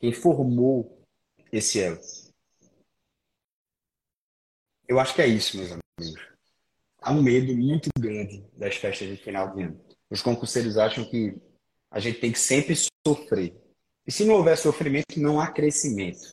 quem 0.00 0.12
formou 0.12 1.06
esse 1.52 1.78
elo. 1.78 2.00
Eu 4.88 4.98
acho 4.98 5.14
que 5.14 5.22
é 5.22 5.26
isso, 5.26 5.56
meus 5.56 5.70
amigos. 5.70 6.28
há 7.00 7.12
um 7.12 7.22
medo 7.22 7.54
muito 7.54 7.90
grande 7.98 8.44
das 8.56 8.76
festas 8.76 9.08
de 9.08 9.16
final 9.16 9.54
de 9.54 9.62
ano. 9.64 9.80
Os 10.10 10.22
concurseiros 10.22 10.76
acham 10.78 11.08
que 11.08 11.36
a 11.90 12.00
gente 12.00 12.18
tem 12.18 12.32
que 12.32 12.38
sempre 12.38 12.74
sofrer. 13.06 13.54
E 14.06 14.10
se 14.10 14.24
não 14.24 14.34
houver 14.34 14.56
sofrimento, 14.56 15.20
não 15.20 15.38
há 15.38 15.52
crescimento. 15.52 16.32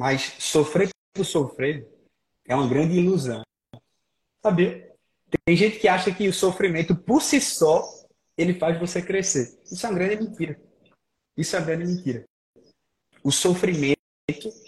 Mas 0.00 0.34
sofrer 0.38 0.88
por 1.12 1.26
sofrer 1.26 1.86
é 2.48 2.54
uma 2.54 2.66
grande 2.66 2.94
ilusão. 2.94 3.42
Sabe? 4.42 4.90
Tem 5.44 5.54
gente 5.54 5.78
que 5.78 5.86
acha 5.88 6.10
que 6.10 6.26
o 6.26 6.32
sofrimento 6.32 6.96
por 6.96 7.20
si 7.20 7.38
só 7.38 7.86
ele 8.34 8.54
faz 8.54 8.80
você 8.80 9.02
crescer. 9.02 9.60
Isso 9.70 9.84
é 9.84 9.90
uma 9.90 9.98
grande 9.98 10.24
mentira. 10.24 10.58
Isso 11.36 11.54
é 11.54 11.58
uma 11.58 11.66
grande 11.66 11.92
mentira. 11.92 12.24
O 13.22 13.30
sofrimento 13.30 14.00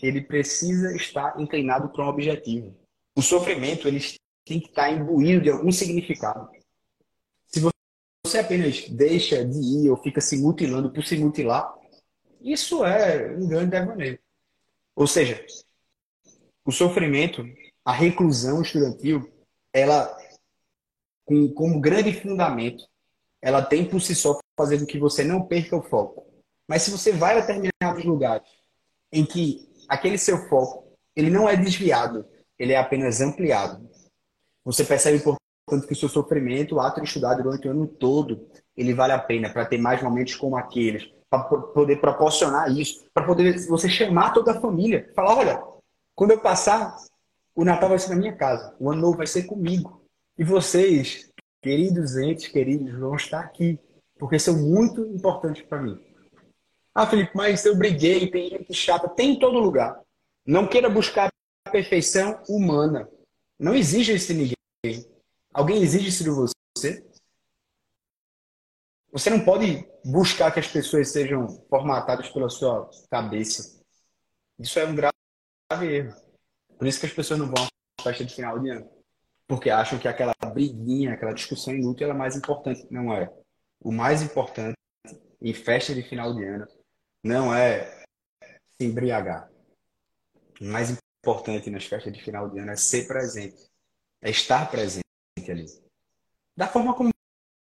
ele 0.02 0.20
precisa 0.20 0.94
estar 0.94 1.40
inclinado 1.40 1.88
para 1.88 2.04
um 2.04 2.08
objetivo. 2.08 2.76
O 3.16 3.22
sofrimento 3.22 3.88
ele 3.88 4.00
tem 4.44 4.60
que 4.60 4.68
estar 4.68 4.90
imbuído 4.90 5.40
de 5.40 5.48
algum 5.48 5.72
significado. 5.72 6.46
Se 7.46 7.58
você 8.22 8.38
apenas 8.38 8.86
deixa 8.86 9.42
de 9.42 9.58
ir 9.58 9.88
ou 9.88 9.96
fica 9.96 10.20
se 10.20 10.36
mutilando 10.36 10.92
por 10.92 11.02
se 11.02 11.16
mutilar, 11.16 11.74
isso 12.38 12.84
é 12.84 13.34
um 13.34 13.48
grande 13.48 13.70
devaneio. 13.70 14.18
Ou 14.94 15.06
seja, 15.06 15.44
o 16.64 16.70
sofrimento, 16.70 17.44
a 17.84 17.92
reclusão 17.92 18.62
estudantil, 18.62 19.30
ela, 19.72 20.16
com, 21.24 21.52
como 21.52 21.80
grande 21.80 22.12
fundamento, 22.12 22.84
ela 23.40 23.62
tem 23.62 23.88
por 23.88 24.00
si 24.00 24.14
só 24.14 24.38
fazer 24.56 24.78
com 24.78 24.86
que 24.86 24.98
você 24.98 25.24
não 25.24 25.46
perca 25.46 25.76
o 25.76 25.82
foco. 25.82 26.26
Mas 26.68 26.82
se 26.82 26.90
você 26.90 27.12
vai 27.12 27.36
a 27.36 27.40
determinados 27.40 28.04
lugares 28.04 28.48
em 29.10 29.24
que 29.26 29.68
aquele 29.88 30.16
seu 30.16 30.48
foco 30.48 30.92
ele 31.14 31.30
não 31.30 31.48
é 31.48 31.56
desviado, 31.56 32.24
ele 32.58 32.72
é 32.72 32.78
apenas 32.78 33.20
ampliado. 33.20 33.88
Você 34.64 34.84
percebe, 34.84 35.22
portanto, 35.22 35.86
que 35.86 35.92
o 35.92 35.96
seu 35.96 36.08
sofrimento, 36.08 36.76
o 36.76 36.80
ato 36.80 37.00
de 37.00 37.06
estudar 37.06 37.34
durante 37.34 37.66
o 37.66 37.70
ano 37.70 37.86
todo, 37.86 38.48
ele 38.76 38.94
vale 38.94 39.12
a 39.12 39.18
pena 39.18 39.52
para 39.52 39.66
ter 39.66 39.78
mais 39.78 40.02
momentos 40.02 40.36
como 40.36 40.56
aqueles, 40.56 41.10
para 41.32 41.44
poder 41.44 41.96
proporcionar 41.98 42.70
isso, 42.70 43.06
para 43.14 43.24
poder 43.24 43.58
você 43.66 43.88
chamar 43.88 44.34
toda 44.34 44.52
a 44.52 44.60
família, 44.60 45.10
falar, 45.14 45.34
olha, 45.34 45.62
quando 46.14 46.32
eu 46.32 46.40
passar, 46.40 46.94
o 47.54 47.64
Natal 47.64 47.88
vai 47.88 47.98
ser 47.98 48.10
na 48.10 48.16
minha 48.16 48.36
casa, 48.36 48.76
o 48.78 48.90
Ano 48.90 49.00
Novo 49.00 49.16
vai 49.16 49.26
ser 49.26 49.44
comigo. 49.44 50.04
E 50.36 50.44
vocês, 50.44 51.30
queridos 51.62 52.18
entes 52.18 52.48
queridos, 52.48 52.92
vão 52.98 53.16
estar 53.16 53.40
aqui, 53.40 53.80
porque 54.18 54.38
são 54.38 54.58
muito 54.58 55.06
importantes 55.06 55.62
para 55.62 55.80
mim. 55.80 55.98
Ah, 56.94 57.06
Felipe, 57.06 57.30
mas 57.34 57.64
eu 57.64 57.78
briguei, 57.78 58.30
tem 58.30 58.50
gente 58.50 58.74
chata, 58.74 59.08
tem 59.08 59.32
em 59.32 59.38
todo 59.38 59.58
lugar. 59.58 59.98
Não 60.46 60.66
queira 60.66 60.90
buscar 60.90 61.30
a 61.66 61.70
perfeição 61.70 62.42
humana. 62.46 63.08
Não 63.58 63.74
exige 63.74 64.14
isso 64.14 64.34
de 64.34 64.54
ninguém. 64.84 65.06
Alguém 65.54 65.82
exige 65.82 66.08
isso 66.08 66.24
de 66.24 66.30
você? 66.30 66.52
Você 69.12 69.28
não 69.28 69.44
pode 69.44 69.86
buscar 70.02 70.50
que 70.50 70.58
as 70.58 70.66
pessoas 70.66 71.12
sejam 71.12 71.46
formatadas 71.68 72.30
pela 72.30 72.48
sua 72.48 72.88
cabeça. 73.10 73.78
Isso 74.58 74.78
é 74.78 74.86
um 74.86 74.94
grave 74.94 75.12
erro. 75.82 76.16
Por 76.78 76.86
isso 76.86 76.98
que 76.98 77.04
as 77.04 77.12
pessoas 77.12 77.38
não 77.38 77.46
vão 77.46 77.66
à 78.00 78.02
festa 78.02 78.24
de 78.24 78.34
final 78.34 78.58
de 78.58 78.70
ano. 78.70 78.90
Porque 79.46 79.68
acham 79.68 79.98
que 79.98 80.08
aquela 80.08 80.32
briguinha, 80.54 81.12
aquela 81.12 81.34
discussão 81.34 81.74
inútil 81.74 82.10
é 82.10 82.14
mais 82.14 82.36
importante. 82.36 82.86
Não 82.90 83.12
é. 83.12 83.30
O 83.80 83.92
mais 83.92 84.22
importante 84.22 84.78
em 85.42 85.52
festa 85.52 85.94
de 85.94 86.02
final 86.02 86.34
de 86.34 86.44
ano 86.44 86.66
não 87.22 87.54
é 87.54 88.04
se 88.70 88.86
embriagar. 88.86 89.50
O 90.58 90.64
mais 90.64 90.90
importante 90.90 91.68
nas 91.68 91.84
festas 91.84 92.12
de 92.14 92.22
final 92.22 92.48
de 92.48 92.60
ano 92.60 92.70
é 92.70 92.76
ser 92.76 93.06
presente, 93.06 93.62
é 94.22 94.30
estar 94.30 94.70
presente 94.70 95.02
ali. 95.48 95.66
Da 96.56 96.66
forma 96.66 96.94
como 96.94 97.11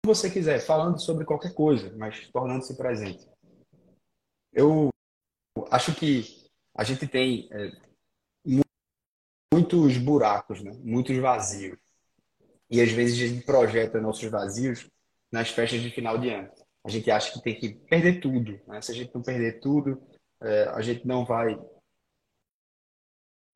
você 0.05 0.31
quiser, 0.31 0.61
falando 0.61 1.01
sobre 1.01 1.25
qualquer 1.25 1.53
coisa, 1.55 1.95
mas 1.97 2.29
tornando-se 2.29 2.77
presente. 2.77 3.29
Eu 4.53 4.89
acho 5.71 5.95
que 5.95 6.49
a 6.77 6.85
gente 6.85 7.07
tem 7.07 7.49
é, 7.53 7.73
muitos 9.53 9.97
buracos, 9.99 10.63
né? 10.63 10.73
muitos 10.83 11.17
vazios. 11.19 11.79
E 12.71 12.81
às 12.81 12.91
vezes 12.91 13.23
a 13.23 13.27
gente 13.27 13.45
projeta 13.45 14.01
nossos 14.01 14.29
vazios 14.31 14.89
nas 15.31 15.51
festas 15.51 15.81
de 15.81 15.91
final 15.91 16.19
de 16.19 16.31
ano 16.31 16.51
a 16.85 16.91
gente 16.91 17.11
acha 17.11 17.33
que 17.33 17.43
tem 17.43 17.59
que 17.59 17.75
perder 17.89 18.21
tudo. 18.21 18.61
Né? 18.67 18.81
Se 18.83 18.93
a 18.93 18.95
gente 18.95 19.15
não 19.15 19.23
perder 19.23 19.59
tudo, 19.59 20.01
é, 20.43 20.65
a 20.65 20.83
gente 20.83 21.07
não 21.07 21.25
vai 21.25 21.59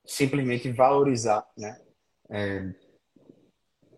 simplesmente 0.06 0.72
valorizar 0.72 1.46
né? 1.56 1.78
É, 2.30 2.74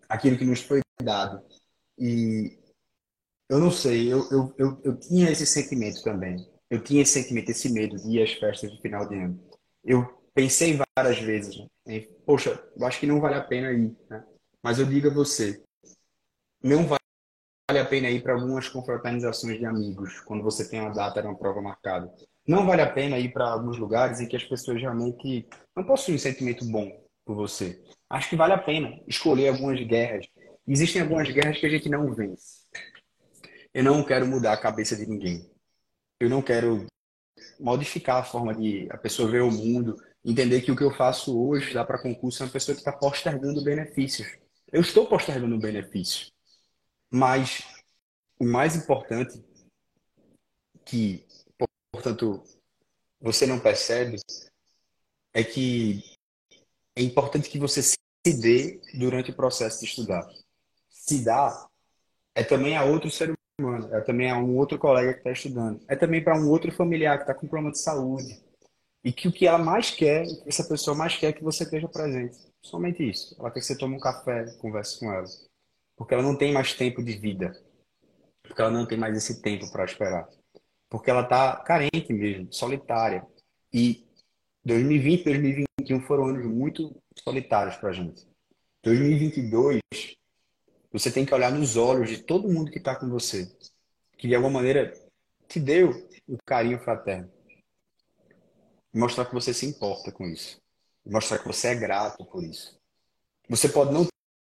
aquilo 0.09 0.37
que 0.37 0.43
nos 0.43 0.61
foi 0.61 0.81
dado. 1.01 1.41
E 1.97 2.57
eu 3.49 3.59
não 3.59 3.71
sei, 3.71 4.11
eu, 4.11 4.27
eu, 4.31 4.55
eu, 4.57 4.81
eu 4.83 4.99
tinha 4.99 5.29
esse 5.29 5.45
sentimento 5.45 6.01
também. 6.03 6.37
Eu 6.69 6.81
tinha 6.81 7.01
esse 7.01 7.13
sentimento, 7.13 7.51
esse 7.51 7.71
medo 7.71 7.97
de 7.97 8.17
ir 8.17 8.23
às 8.23 8.33
festas 8.33 8.71
de 8.71 8.81
final 8.81 9.07
de 9.07 9.15
ano. 9.15 9.39
Eu 9.83 10.05
pensei 10.33 10.79
várias 10.97 11.19
vezes, 11.19 11.57
né? 11.57 11.67
em, 11.85 12.01
poxa, 12.25 12.63
eu 12.77 12.85
acho 12.85 12.99
que 12.99 13.07
não 13.07 13.19
vale 13.19 13.35
a 13.35 13.43
pena 13.43 13.71
ir. 13.73 13.95
Né? 14.09 14.23
Mas 14.63 14.79
eu 14.79 14.85
digo 14.85 15.09
a 15.09 15.13
você, 15.13 15.61
não 16.63 16.85
vale 16.85 17.01
vale 17.71 17.79
a 17.79 17.85
pena 17.85 18.09
ir 18.09 18.21
para 18.21 18.33
algumas 18.33 18.67
confraternizações 18.67 19.57
de 19.57 19.65
amigos, 19.65 20.19
quando 20.21 20.43
você 20.43 20.69
tem 20.69 20.81
uma 20.81 20.93
data 20.93 21.21
uma 21.21 21.37
prova 21.37 21.61
marcada. 21.61 22.13
Não 22.45 22.65
vale 22.65 22.81
a 22.81 22.91
pena 22.91 23.17
ir 23.17 23.31
para 23.31 23.49
alguns 23.49 23.77
lugares 23.77 24.19
em 24.19 24.27
que 24.27 24.35
as 24.35 24.43
pessoas 24.43 24.81
realmente 24.81 25.47
não 25.73 25.85
possuem 25.85 26.15
um 26.15 26.19
sentimento 26.19 26.65
bom 26.65 26.91
por 27.25 27.35
você. 27.35 27.81
Acho 28.09 28.29
que 28.29 28.35
vale 28.35 28.51
a 28.51 28.57
pena 28.57 28.99
escolher 29.07 29.47
algumas 29.49 29.79
guerras. 29.87 30.25
Existem 30.71 31.01
algumas 31.01 31.29
guerras 31.29 31.57
que 31.57 31.65
a 31.65 31.69
gente 31.69 31.89
não 31.89 32.13
vence. 32.13 32.65
Eu 33.73 33.83
não 33.83 34.05
quero 34.05 34.25
mudar 34.25 34.53
a 34.53 34.57
cabeça 34.57 34.95
de 34.95 35.05
ninguém. 35.05 35.51
Eu 36.17 36.29
não 36.29 36.41
quero 36.41 36.87
modificar 37.59 38.21
a 38.21 38.23
forma 38.23 38.55
de 38.55 38.87
a 38.89 38.97
pessoa 38.97 39.29
ver 39.29 39.41
o 39.41 39.51
mundo, 39.51 40.01
entender 40.23 40.61
que 40.61 40.71
o 40.71 40.75
que 40.77 40.83
eu 40.83 40.95
faço 40.95 41.37
hoje 41.37 41.73
dá 41.73 41.83
para 41.83 42.01
concurso 42.01 42.41
é 42.41 42.45
uma 42.45 42.53
pessoa 42.53 42.73
que 42.73 42.79
está 42.79 42.93
postergando 42.93 43.61
benefícios. 43.61 44.29
Eu 44.71 44.79
estou 44.79 45.05
postergando 45.05 45.59
benefícios. 45.59 46.31
Mas 47.09 47.65
o 48.39 48.45
mais 48.45 48.73
importante 48.73 49.43
que, 50.85 51.27
portanto, 51.91 52.41
você 53.19 53.45
não 53.45 53.59
percebe 53.59 54.15
é 55.33 55.43
que 55.43 56.01
é 56.95 57.01
importante 57.01 57.49
que 57.49 57.59
você 57.59 57.83
se 57.83 57.97
dê 58.25 58.79
durante 58.93 59.31
o 59.31 59.35
processo 59.35 59.81
de 59.81 59.85
estudar. 59.87 60.25
Se 61.01 61.23
dá 61.23 61.67
é 62.35 62.43
também 62.43 62.77
a 62.77 62.83
outro 62.83 63.09
ser 63.09 63.33
humano, 63.59 63.93
é 63.93 64.01
também 64.01 64.31
a 64.31 64.37
um 64.37 64.55
outro 64.55 64.77
colega 64.77 65.13
que 65.13 65.19
está 65.19 65.31
estudando, 65.31 65.81
é 65.87 65.95
também 65.95 66.23
para 66.23 66.39
um 66.39 66.49
outro 66.49 66.71
familiar 66.71 67.17
que 67.17 67.23
está 67.23 67.33
com 67.33 67.47
problema 67.47 67.71
de 67.71 67.79
saúde. 67.79 68.41
E 69.03 69.11
que 69.11 69.27
o 69.27 69.31
que 69.31 69.47
ela 69.47 69.57
mais 69.57 69.89
quer, 69.89 70.23
o 70.23 70.43
que 70.43 70.49
essa 70.49 70.63
pessoa 70.63 70.95
mais 70.95 71.17
quer 71.17 71.27
é 71.27 71.33
que 71.33 71.43
você 71.43 71.63
esteja 71.63 71.87
presente. 71.87 72.37
Somente 72.61 73.09
isso. 73.09 73.35
Ela 73.39 73.49
quer 73.49 73.59
que 73.59 73.65
você 73.65 73.75
tome 73.75 73.95
um 73.95 73.99
café, 73.99 74.45
converse 74.59 74.99
com 74.99 75.11
ela 75.11 75.25
porque 76.01 76.15
ela 76.15 76.23
não 76.23 76.35
tem 76.35 76.51
mais 76.51 76.73
tempo 76.73 77.03
de 77.03 77.13
vida, 77.13 77.55
porque 78.41 78.59
ela 78.59 78.71
não 78.71 78.87
tem 78.87 78.97
mais 78.97 79.15
esse 79.15 79.39
tempo 79.39 79.71
para 79.71 79.85
esperar, 79.85 80.27
porque 80.89 81.11
ela 81.11 81.21
está 81.21 81.57
carente 81.57 82.11
mesmo, 82.11 82.51
solitária. 82.51 83.23
E 83.71 84.03
2020 84.65 85.21
e 85.21 85.23
2021 85.23 86.01
foram 86.07 86.25
anos 86.25 86.43
muito 86.47 86.99
solitários 87.23 87.75
para 87.75 87.89
a 87.89 87.93
gente. 87.93 88.27
2022, 88.83 89.79
você 90.91 91.11
tem 91.11 91.25
que 91.25 91.33
olhar 91.33 91.51
nos 91.51 91.77
olhos 91.77 92.09
de 92.09 92.21
todo 92.21 92.51
mundo 92.51 92.71
que 92.71 92.77
está 92.77 92.95
com 92.95 93.09
você, 93.09 93.49
que 94.17 94.27
de 94.27 94.35
alguma 94.35 94.59
maneira 94.59 94.93
te 95.47 95.59
deu 95.59 95.91
o 96.27 96.37
carinho 96.45 96.79
fraterno. 96.79 97.31
Mostrar 98.93 99.25
que 99.25 99.33
você 99.33 99.53
se 99.53 99.65
importa 99.65 100.11
com 100.11 100.27
isso. 100.27 100.61
Mostrar 101.05 101.39
que 101.39 101.47
você 101.47 101.69
é 101.69 101.75
grato 101.75 102.25
por 102.25 102.43
isso. 102.43 102.77
Você 103.49 103.69
pode 103.69 103.93
não 103.93 104.07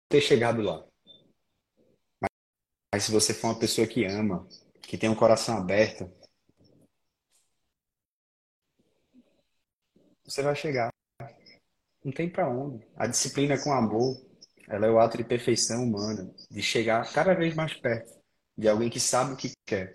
ter 0.10 0.22
chegado 0.22 0.62
lá. 0.62 0.86
Mas 2.94 3.04
se 3.04 3.12
você 3.12 3.34
for 3.34 3.50
uma 3.50 3.60
pessoa 3.60 3.86
que 3.86 4.06
ama, 4.06 4.48
que 4.82 4.98
tem 4.98 5.10
um 5.10 5.16
coração 5.16 5.58
aberto, 5.58 6.10
você 10.24 10.42
vai 10.42 10.56
chegar. 10.56 10.90
Não 12.04 12.12
tem 12.12 12.30
para 12.30 12.50
onde. 12.50 12.88
A 12.96 13.08
disciplina 13.08 13.62
com 13.62 13.74
amor, 13.74 14.29
ela 14.70 14.86
é 14.86 14.90
o 14.90 15.00
ato 15.00 15.18
de 15.18 15.24
perfeição 15.24 15.84
humana, 15.84 16.32
de 16.50 16.62
chegar 16.62 17.12
cada 17.12 17.34
vez 17.34 17.56
mais 17.56 17.74
perto 17.74 18.20
de 18.60 18.68
alguém 18.68 18.90
que 18.90 19.00
sabe 19.00 19.34
o 19.34 19.38
que 19.38 19.54
quer, 19.66 19.94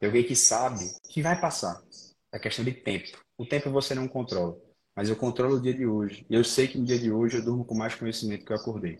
de 0.00 0.06
alguém 0.06 0.22
que 0.22 0.36
sabe 0.36 0.84
que 1.08 1.22
vai 1.22 1.40
passar. 1.40 1.82
É 2.30 2.38
questão 2.38 2.64
de 2.64 2.72
tempo. 2.72 3.18
O 3.38 3.46
tempo 3.46 3.70
você 3.70 3.94
não 3.94 4.06
controla, 4.06 4.56
mas 4.94 5.08
eu 5.08 5.16
controlo 5.16 5.56
o 5.56 5.60
dia 5.60 5.72
de 5.72 5.86
hoje. 5.86 6.26
E 6.28 6.34
eu 6.34 6.44
sei 6.44 6.68
que 6.68 6.78
no 6.78 6.84
dia 6.84 6.98
de 6.98 7.10
hoje 7.10 7.38
eu 7.38 7.44
durmo 7.44 7.64
com 7.64 7.74
mais 7.74 7.94
conhecimento 7.94 8.44
que 8.44 8.52
eu 8.52 8.56
acordei. 8.56 8.98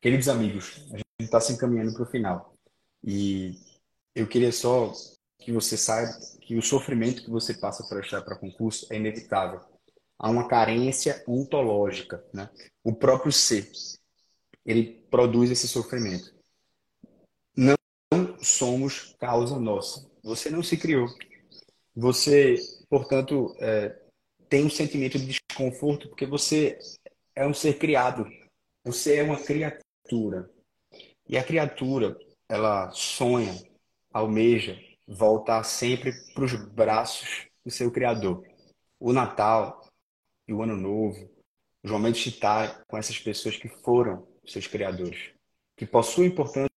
Queridos 0.00 0.28
amigos, 0.28 0.86
a 0.92 0.98
gente 0.98 1.04
está 1.20 1.40
se 1.40 1.54
encaminhando 1.54 1.94
para 1.94 2.02
o 2.02 2.06
final. 2.06 2.54
E 3.02 3.58
eu 4.14 4.26
queria 4.26 4.52
só 4.52 4.92
que 5.38 5.50
você 5.50 5.76
saiba 5.76 6.12
que 6.42 6.56
o 6.56 6.62
sofrimento 6.62 7.24
que 7.24 7.30
você 7.30 7.54
passa 7.54 7.82
para 7.88 8.00
estar 8.00 8.20
para 8.20 8.36
concurso 8.36 8.86
é 8.90 8.96
inevitável. 8.96 9.60
Há 10.18 10.30
uma 10.30 10.48
carência 10.48 11.22
ontológica, 11.26 12.24
né? 12.32 12.50
O 12.82 12.94
próprio 12.94 13.32
ser, 13.32 13.70
ele 14.64 15.04
produz 15.10 15.50
esse 15.50 15.68
sofrimento. 15.68 16.34
Não 17.56 17.76
somos 18.40 19.14
causa 19.18 19.58
nossa. 19.58 20.10
Você 20.22 20.50
não 20.50 20.62
se 20.62 20.76
criou. 20.76 21.06
Você, 21.94 22.56
portanto, 22.88 23.54
é, 23.58 24.00
tem 24.48 24.64
um 24.64 24.70
sentimento 24.70 25.18
de 25.18 25.26
desconforto 25.26 26.08
porque 26.08 26.26
você 26.26 26.78
é 27.34 27.46
um 27.46 27.54
ser 27.54 27.78
criado. 27.78 28.26
Você 28.84 29.16
é 29.16 29.22
uma 29.22 29.40
criatura. 29.42 30.50
E 31.28 31.38
a 31.38 31.44
criatura, 31.44 32.16
ela 32.48 32.90
sonha, 32.92 33.54
almeja 34.12 34.78
voltar 35.06 35.62
sempre 35.64 36.12
para 36.32 36.44
os 36.44 36.54
braços 36.54 37.46
do 37.64 37.70
seu 37.70 37.90
Criador. 37.90 38.44
O 38.98 39.12
Natal 39.12 39.83
e 40.46 40.52
o 40.52 40.62
Ano 40.62 40.76
Novo, 40.76 41.30
os 41.82 41.90
momentos 41.90 42.20
de 42.20 42.30
estar 42.30 42.84
com 42.86 42.96
essas 42.96 43.18
pessoas 43.18 43.56
que 43.56 43.68
foram 43.68 44.26
seus 44.46 44.66
criadores, 44.66 45.32
que 45.76 45.86
possuem, 45.86 46.30
portanto, 46.30 46.70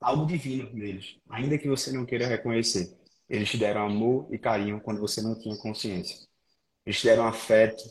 algo 0.00 0.26
divino 0.26 0.72
neles, 0.72 1.16
ainda 1.28 1.58
que 1.58 1.68
você 1.68 1.92
não 1.92 2.06
queira 2.06 2.26
reconhecer. 2.26 2.96
Eles 3.28 3.50
te 3.50 3.58
deram 3.58 3.86
amor 3.86 4.28
e 4.30 4.38
carinho 4.38 4.80
quando 4.80 5.00
você 5.00 5.20
não 5.20 5.38
tinha 5.38 5.56
consciência. 5.56 6.26
Eles 6.84 7.00
te 7.00 7.06
deram 7.06 7.26
afeto 7.26 7.82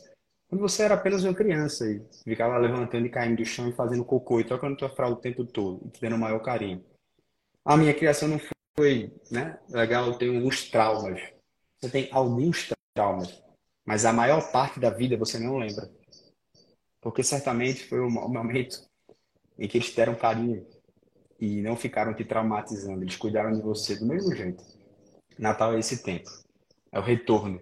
quando 0.48 0.62
você 0.62 0.84
era 0.84 0.94
apenas 0.94 1.24
uma 1.24 1.34
criança 1.34 1.90
e 1.90 2.02
ficava 2.24 2.58
levantando 2.58 3.06
e 3.06 3.10
caindo 3.10 3.38
do 3.38 3.46
chão 3.46 3.68
e 3.68 3.74
fazendo 3.74 4.06
cocô 4.06 4.40
e 4.40 4.46
trocando 4.46 4.78
tua 4.78 4.90
fralda 4.90 5.18
o 5.18 5.22
tempo 5.22 5.44
todo 5.44 5.86
e 5.86 5.90
te 5.90 6.00
dando 6.00 6.16
o 6.16 6.20
maior 6.20 6.40
carinho. 6.40 6.86
A 7.64 7.76
minha 7.76 7.94
criação 7.94 8.30
não 8.30 8.40
foi 8.78 9.12
né, 9.32 9.60
legal, 9.70 10.08
eu 10.08 10.18
tenho 10.18 10.36
alguns 10.36 10.70
traumas. 10.70 11.20
Você 11.82 11.90
tem 11.90 12.10
alguns 12.12 12.72
traumas, 12.94 13.42
mas 13.86 14.06
a 14.06 14.12
maior 14.12 14.52
parte 14.52 14.80
da 14.80 14.90
vida 14.90 15.18
você 15.18 15.38
não 15.38 15.58
lembra. 15.58 15.90
Porque 17.00 17.24
certamente 17.24 17.84
foi 17.84 18.00
o 18.00 18.10
momento 18.10 18.84
em 19.58 19.68
que 19.68 19.78
eles 19.78 19.94
deram 19.94 20.16
carinho 20.16 20.66
e 21.40 21.62
não 21.62 21.76
ficaram 21.76 22.14
te 22.14 22.26
traumatizando, 22.26 23.04
eles 23.04 23.16
cuidaram 23.16 23.54
de 23.54 23.62
você 23.62 23.96
do 23.96 24.06
mesmo 24.06 24.36
jeito. 24.36 24.64
Natal 25.38 25.74
é 25.74 25.80
esse 25.80 26.02
tempo, 26.02 26.30
é 26.92 27.00
o 27.00 27.04
retorno. 27.04 27.62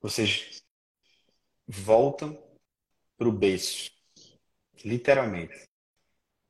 Vocês 0.00 0.62
voltam 1.66 2.36
para 3.16 3.28
o 3.28 3.32
berço, 3.32 3.90
literalmente. 4.84 5.66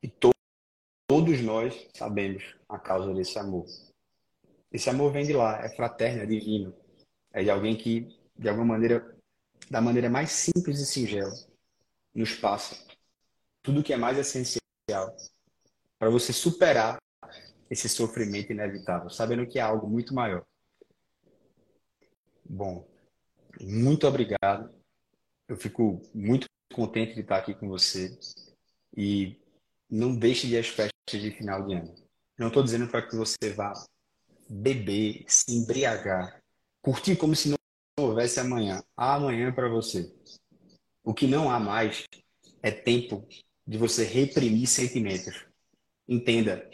E 0.03 0.07
to 0.07 0.31
todos 1.07 1.41
nós 1.41 1.87
sabemos 1.93 2.43
a 2.67 2.77
causa 2.77 3.13
desse 3.13 3.39
amor. 3.39 3.65
Esse 4.71 4.89
amor 4.89 5.11
vem 5.13 5.25
de 5.25 5.33
lá, 5.33 5.63
é 5.63 5.69
fraterno, 5.69 6.23
é 6.23 6.25
divino. 6.25 6.75
É 7.31 7.43
de 7.43 7.49
alguém 7.49 7.75
que, 7.75 8.16
de 8.37 8.49
alguma 8.49 8.65
maneira, 8.65 9.17
da 9.69 9.81
maneira 9.81 10.09
mais 10.09 10.31
simples 10.31 10.79
e 10.79 10.85
singela, 10.85 11.33
nos 12.13 12.33
passa 12.33 12.75
tudo 13.61 13.83
que 13.83 13.93
é 13.93 13.97
mais 13.97 14.17
essencial 14.17 14.61
para 15.99 16.09
você 16.09 16.31
superar 16.31 16.97
esse 17.69 17.89
sofrimento 17.89 18.51
inevitável, 18.51 19.09
sabendo 19.09 19.45
que 19.45 19.59
é 19.59 19.61
algo 19.61 19.87
muito 19.87 20.13
maior. 20.13 20.45
Bom, 22.45 22.87
muito 23.59 24.07
obrigado. 24.07 24.73
Eu 25.49 25.57
fico 25.57 26.01
muito 26.13 26.47
contente 26.73 27.13
de 27.13 27.21
estar 27.21 27.37
aqui 27.37 27.53
com 27.53 27.67
você 27.67 28.17
e 28.95 29.37
não 29.89 30.15
deixe 30.15 30.47
de 30.47 30.57
às 30.57 30.67
festas 30.67 30.93
de 31.11 31.31
final 31.31 31.65
de 31.65 31.73
ano. 31.73 31.93
Não 32.37 32.47
estou 32.47 32.63
dizendo 32.63 32.87
para 32.87 33.01
que 33.05 33.15
você 33.15 33.51
vá 33.53 33.73
beber, 34.49 35.25
se 35.27 35.51
embriagar, 35.51 36.41
curtir 36.81 37.15
como 37.17 37.35
se 37.35 37.49
não 37.49 37.56
houvesse 37.97 38.39
amanhã. 38.39 38.83
Há 38.95 39.15
amanhã 39.15 39.51
para 39.51 39.67
você. 39.67 40.13
O 41.03 41.13
que 41.13 41.25
não 41.25 41.49
há 41.49 41.59
mais 41.59 42.05
é 42.61 42.71
tempo 42.71 43.27
de 43.65 43.77
você 43.77 44.03
reprimir 44.03 44.67
sentimentos. 44.67 45.45
Entenda, 46.07 46.69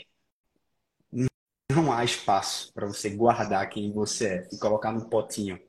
não 1.71 1.91
há 1.91 2.03
espaço 2.03 2.71
para 2.73 2.85
você 2.85 3.09
guardar 3.09 3.67
quem 3.69 3.91
você 3.91 4.27
é 4.27 4.47
e 4.51 4.57
colocar 4.57 4.91
no 4.91 5.09
potinho. 5.09 5.59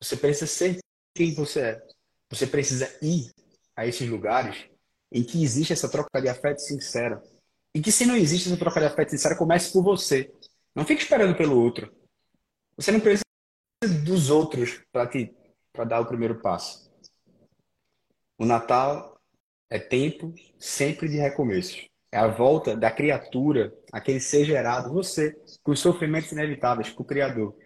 Você 0.00 0.16
precisa 0.16 0.46
ser 0.46 0.78
quem 1.14 1.34
você 1.34 1.60
é. 1.60 1.86
Você 2.30 2.46
precisa 2.46 2.90
ir 3.02 3.30
a 3.76 3.86
esses 3.86 4.08
lugares 4.08 4.64
em 5.12 5.22
que 5.22 5.42
existe 5.42 5.72
essa 5.72 5.88
troca 5.88 6.20
de 6.20 6.28
afeto 6.28 6.60
sincera. 6.60 7.22
E 7.74 7.80
que 7.80 7.92
se 7.92 8.06
não 8.06 8.16
existe 8.16 8.48
essa 8.48 8.56
troca 8.56 8.80
de 8.80 8.86
afeto 8.86 9.10
sincera, 9.10 9.36
comece 9.36 9.72
por 9.72 9.82
você. 9.82 10.32
Não 10.74 10.84
fique 10.84 11.02
esperando 11.02 11.36
pelo 11.36 11.60
outro. 11.60 11.92
Você 12.76 12.90
não 12.90 13.00
precisa 13.00 13.23
dos 13.88 14.30
outros 14.30 14.80
para 14.92 15.10
para 15.72 15.84
dar 15.84 16.00
o 16.00 16.06
primeiro 16.06 16.40
passo. 16.40 16.90
O 18.38 18.44
Natal 18.44 19.20
é 19.68 19.78
tempo 19.78 20.32
sempre 20.58 21.08
de 21.08 21.16
recomeço. 21.16 21.84
É 22.12 22.18
a 22.18 22.28
volta 22.28 22.76
da 22.76 22.92
criatura, 22.92 23.76
aquele 23.92 24.20
ser 24.20 24.44
gerado, 24.44 24.92
você, 24.92 25.36
com 25.62 25.72
os 25.72 25.80
sofrimentos 25.80 26.30
inevitáveis, 26.30 26.90
para 26.90 27.02
o 27.02 27.04
Criador. 27.04 27.56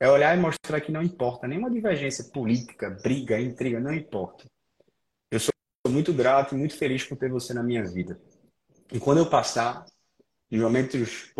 É 0.00 0.08
olhar 0.08 0.36
e 0.36 0.40
mostrar 0.40 0.80
que 0.80 0.90
não 0.90 1.02
importa, 1.02 1.46
nenhuma 1.46 1.70
divergência 1.70 2.24
política, 2.32 2.88
briga, 3.02 3.38
intriga, 3.38 3.78
não 3.78 3.92
importa. 3.92 4.46
Eu 5.30 5.38
sou 5.38 5.52
muito 5.88 6.12
grato 6.12 6.54
e 6.54 6.58
muito 6.58 6.74
feliz 6.74 7.04
por 7.04 7.18
ter 7.18 7.30
você 7.30 7.52
na 7.52 7.62
minha 7.62 7.84
vida. 7.84 8.18
E 8.90 8.98
quando 8.98 9.18
eu 9.18 9.28
passar, 9.28 9.84
em 10.50 10.58
momentos, 10.58 11.30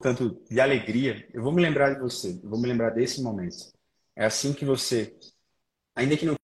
portanto, 0.00 0.42
de 0.50 0.58
alegria, 0.58 1.28
eu 1.30 1.42
vou 1.42 1.52
me 1.52 1.60
lembrar 1.60 1.92
de 1.92 2.00
você, 2.00 2.40
eu 2.42 2.48
vou 2.48 2.58
me 2.58 2.66
lembrar 2.66 2.88
desse 2.88 3.22
momento. 3.22 3.70
É 4.16 4.24
assim 4.24 4.54
que 4.54 4.64
você, 4.64 5.14
ainda 5.94 6.16
que 6.16 6.24
não 6.24 6.36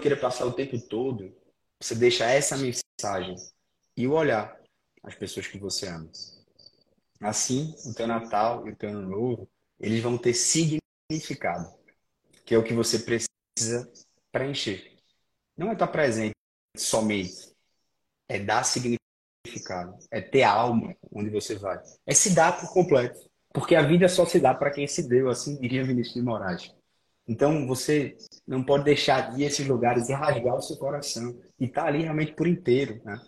queira 0.00 0.16
passar 0.16 0.46
o 0.46 0.52
tempo 0.52 0.76
todo, 0.88 1.32
você 1.80 1.94
deixa 1.94 2.24
essa 2.24 2.56
mensagem 2.56 3.36
e 3.96 4.08
o 4.08 4.14
olhar 4.14 4.60
as 5.04 5.14
pessoas 5.14 5.46
que 5.46 5.58
você 5.58 5.86
ama. 5.86 6.10
Assim, 7.20 7.72
o 7.86 7.94
teu 7.94 8.08
Natal 8.08 8.66
e 8.66 8.72
o 8.72 8.76
teu 8.76 8.90
Ano 8.90 9.08
Novo, 9.08 9.48
eles 9.78 10.02
vão 10.02 10.18
ter 10.18 10.34
significado, 10.34 11.72
que 12.44 12.52
é 12.52 12.58
o 12.58 12.64
que 12.64 12.74
você 12.74 12.98
precisa 12.98 13.88
preencher. 14.32 14.98
Não 15.56 15.70
é 15.70 15.74
estar 15.74 15.86
presente 15.86 16.34
somente, 16.76 17.54
é 18.28 18.40
dar 18.40 18.64
significado, 18.64 18.97
é 20.10 20.20
ter 20.20 20.42
alma 20.42 20.94
onde 21.12 21.30
você 21.30 21.54
vai, 21.54 21.80
é 22.06 22.14
se 22.14 22.34
dar 22.34 22.60
por 22.60 22.72
completo, 22.72 23.18
porque 23.52 23.74
a 23.74 23.82
vida 23.82 24.08
só 24.08 24.24
se 24.24 24.38
dá 24.38 24.54
para 24.54 24.70
quem 24.70 24.86
se 24.86 25.08
deu, 25.08 25.28
assim 25.28 25.58
diria 25.60 25.84
Vinícius 25.84 26.14
de 26.14 26.22
Moraes. 26.22 26.74
Então 27.26 27.66
você 27.66 28.16
não 28.46 28.64
pode 28.64 28.84
deixar 28.84 29.32
de 29.32 29.42
ir 29.42 29.44
a 29.44 29.46
esses 29.48 29.66
lugares 29.66 30.08
e 30.08 30.12
rasgar 30.12 30.56
o 30.56 30.62
seu 30.62 30.76
coração 30.76 31.38
e 31.60 31.66
estar 31.66 31.82
tá 31.82 31.88
ali 31.88 32.02
realmente 32.02 32.32
por 32.32 32.46
inteiro, 32.46 33.00
né? 33.04 33.20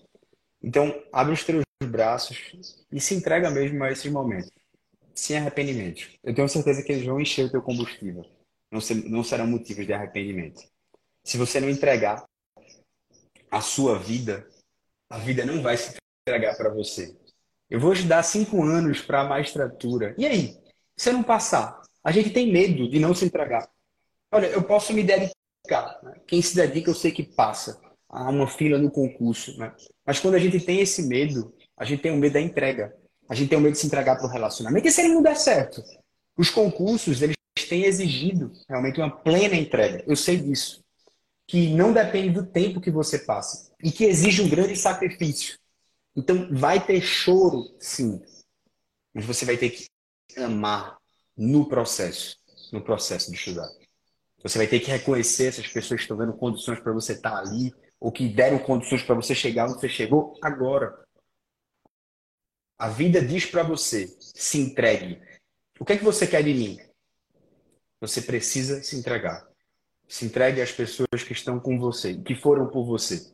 Então, 0.62 1.02
abre 1.10 1.32
os 1.32 1.42
teus 1.42 1.64
braços 1.84 2.52
e 2.92 3.00
se 3.00 3.14
entrega 3.14 3.50
mesmo 3.50 3.82
a 3.82 3.90
esses 3.90 4.10
momentos, 4.10 4.50
sem 5.14 5.38
arrependimento. 5.38 6.06
Eu 6.22 6.34
tenho 6.34 6.48
certeza 6.48 6.82
que 6.82 6.92
eles 6.92 7.06
vão 7.06 7.20
encher 7.20 7.46
o 7.46 7.50
teu 7.50 7.62
combustível. 7.62 8.24
Não, 8.70 8.80
ser, 8.80 8.96
não 9.08 9.24
serão 9.24 9.46
motivos 9.46 9.86
de 9.86 9.92
arrependimento. 9.92 10.60
Se 11.24 11.38
você 11.38 11.60
não 11.60 11.68
entregar 11.68 12.24
a 13.50 13.60
sua 13.60 13.98
vida, 13.98 14.46
a 15.08 15.18
vida 15.18 15.44
não 15.44 15.62
vai 15.62 15.76
se 15.76 15.96
entregar 16.30 16.56
para 16.56 16.70
você. 16.70 17.16
Eu 17.68 17.80
vou 17.80 17.94
te 17.94 18.02
dar 18.02 18.22
cinco 18.22 18.62
anos 18.62 19.00
para 19.00 19.20
a 19.20 19.28
magistratura. 19.28 20.14
E 20.16 20.26
aí? 20.26 20.56
Se 20.96 21.12
não 21.12 21.22
passar? 21.22 21.80
A 22.02 22.12
gente 22.12 22.30
tem 22.30 22.52
medo 22.52 22.88
de 22.88 22.98
não 22.98 23.14
se 23.14 23.24
entregar. 23.24 23.68
Olha, 24.32 24.46
eu 24.46 24.62
posso 24.62 24.92
me 24.92 25.02
dedicar. 25.02 26.00
Né? 26.02 26.14
Quem 26.26 26.40
se 26.40 26.54
dedica, 26.54 26.90
eu 26.90 26.94
sei 26.94 27.10
que 27.10 27.22
passa 27.22 27.80
a 28.08 28.28
uma 28.28 28.48
fila 28.48 28.78
no 28.78 28.90
concurso. 28.90 29.56
Né? 29.58 29.72
Mas 30.06 30.18
quando 30.18 30.34
a 30.34 30.38
gente 30.38 30.58
tem 30.60 30.80
esse 30.80 31.02
medo, 31.02 31.54
a 31.76 31.84
gente 31.84 32.02
tem 32.02 32.12
o 32.12 32.16
medo 32.16 32.32
da 32.34 32.40
entrega. 32.40 32.94
A 33.28 33.34
gente 33.34 33.48
tem 33.48 33.58
o 33.58 33.60
medo 33.60 33.72
de 33.72 33.78
se 33.78 33.86
entregar 33.86 34.16
para 34.16 34.26
o 34.26 34.30
relacionamento. 34.30 34.88
E 34.88 34.90
se 34.90 35.02
ele 35.02 35.14
não 35.14 35.22
der 35.22 35.36
certo? 35.36 35.82
Os 36.36 36.50
concursos, 36.50 37.22
eles 37.22 37.36
têm 37.68 37.84
exigido 37.84 38.52
realmente 38.68 38.98
uma 38.98 39.10
plena 39.10 39.54
entrega. 39.54 40.02
Eu 40.06 40.16
sei 40.16 40.38
disso. 40.38 40.82
Que 41.46 41.68
não 41.68 41.92
depende 41.92 42.30
do 42.30 42.46
tempo 42.46 42.80
que 42.80 42.90
você 42.90 43.18
passa. 43.20 43.70
E 43.82 43.92
que 43.92 44.04
exige 44.04 44.42
um 44.42 44.48
grande 44.48 44.74
sacrifício. 44.74 45.59
Então, 46.20 46.54
vai 46.54 46.84
ter 46.84 47.00
choro, 47.00 47.74
sim. 47.80 48.22
Mas 49.14 49.24
você 49.24 49.46
vai 49.46 49.56
ter 49.56 49.70
que 49.70 49.88
amar 50.38 50.98
no 51.34 51.66
processo. 51.66 52.38
No 52.70 52.84
processo 52.84 53.30
de 53.30 53.36
estudar. 53.38 53.68
Você 54.42 54.58
vai 54.58 54.66
ter 54.66 54.80
que 54.80 54.90
reconhecer 54.90 55.46
essas 55.46 55.66
pessoas 55.66 56.00
que 56.00 56.04
estão 56.04 56.16
dando 56.16 56.34
condições 56.34 56.78
para 56.78 56.92
você 56.92 57.14
estar 57.14 57.36
ali, 57.38 57.74
ou 57.98 58.12
que 58.12 58.28
deram 58.28 58.58
condições 58.58 59.02
para 59.02 59.14
você 59.14 59.34
chegar 59.34 59.64
onde 59.64 59.80
você 59.80 59.88
chegou 59.88 60.38
agora. 60.42 60.94
A 62.78 62.88
vida 62.88 63.24
diz 63.24 63.46
para 63.46 63.62
você: 63.62 64.14
se 64.20 64.58
entregue. 64.58 65.20
O 65.78 65.84
que 65.86 65.94
é 65.94 65.98
que 65.98 66.04
você 66.04 66.26
quer 66.26 66.44
de 66.44 66.52
mim? 66.52 66.78
Você 68.00 68.20
precisa 68.20 68.82
se 68.82 68.96
entregar. 68.96 69.48
Se 70.06 70.26
entregue 70.26 70.60
às 70.60 70.72
pessoas 70.72 71.22
que 71.26 71.32
estão 71.32 71.58
com 71.58 71.78
você, 71.78 72.14
que 72.14 72.34
foram 72.34 72.68
por 72.68 72.84
você. 72.84 73.32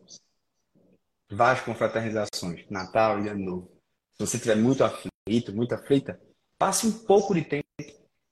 Várias 1.30 1.64
confraternizações, 1.64 2.64
Natal 2.70 3.24
e 3.24 3.28
Ano 3.28 3.44
Novo. 3.44 3.70
Se 4.12 4.26
você 4.26 4.36
estiver 4.36 4.56
muito 4.56 4.84
aflito, 4.84 5.54
muito 5.54 5.74
aflita, 5.74 6.20
passe 6.58 6.86
um 6.86 6.92
pouco 6.92 7.34
de 7.34 7.42
tempo. 7.42 7.66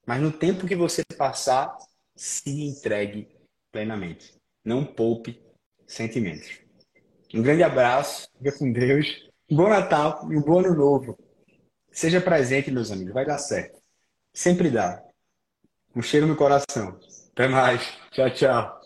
Mas 0.06 0.20
no 0.20 0.30
tempo 0.30 0.66
que 0.66 0.76
você 0.76 1.02
passar, 1.16 1.76
se 2.14 2.48
entregue 2.48 3.28
plenamente. 3.72 4.34
Não 4.64 4.84
poupe 4.84 5.42
sentimentos. 5.86 6.60
Um 7.34 7.42
grande 7.42 7.62
abraço, 7.62 8.28
fica 8.38 8.56
com 8.56 8.72
Deus. 8.72 9.28
Um 9.50 9.56
bom 9.56 9.68
Natal 9.68 10.32
e 10.32 10.36
um 10.36 10.42
bom 10.42 10.60
Ano 10.60 10.74
Novo. 10.74 11.18
Seja 11.90 12.20
presente, 12.20 12.70
meus 12.70 12.90
amigos, 12.90 13.12
vai 13.12 13.26
dar 13.26 13.38
certo. 13.38 13.80
Sempre 14.32 14.70
dá. 14.70 15.02
Um 15.94 16.02
cheiro 16.02 16.26
no 16.26 16.36
coração. 16.36 16.98
Até 17.32 17.48
mais. 17.48 17.82
Tchau, 18.10 18.30
tchau. 18.30 18.83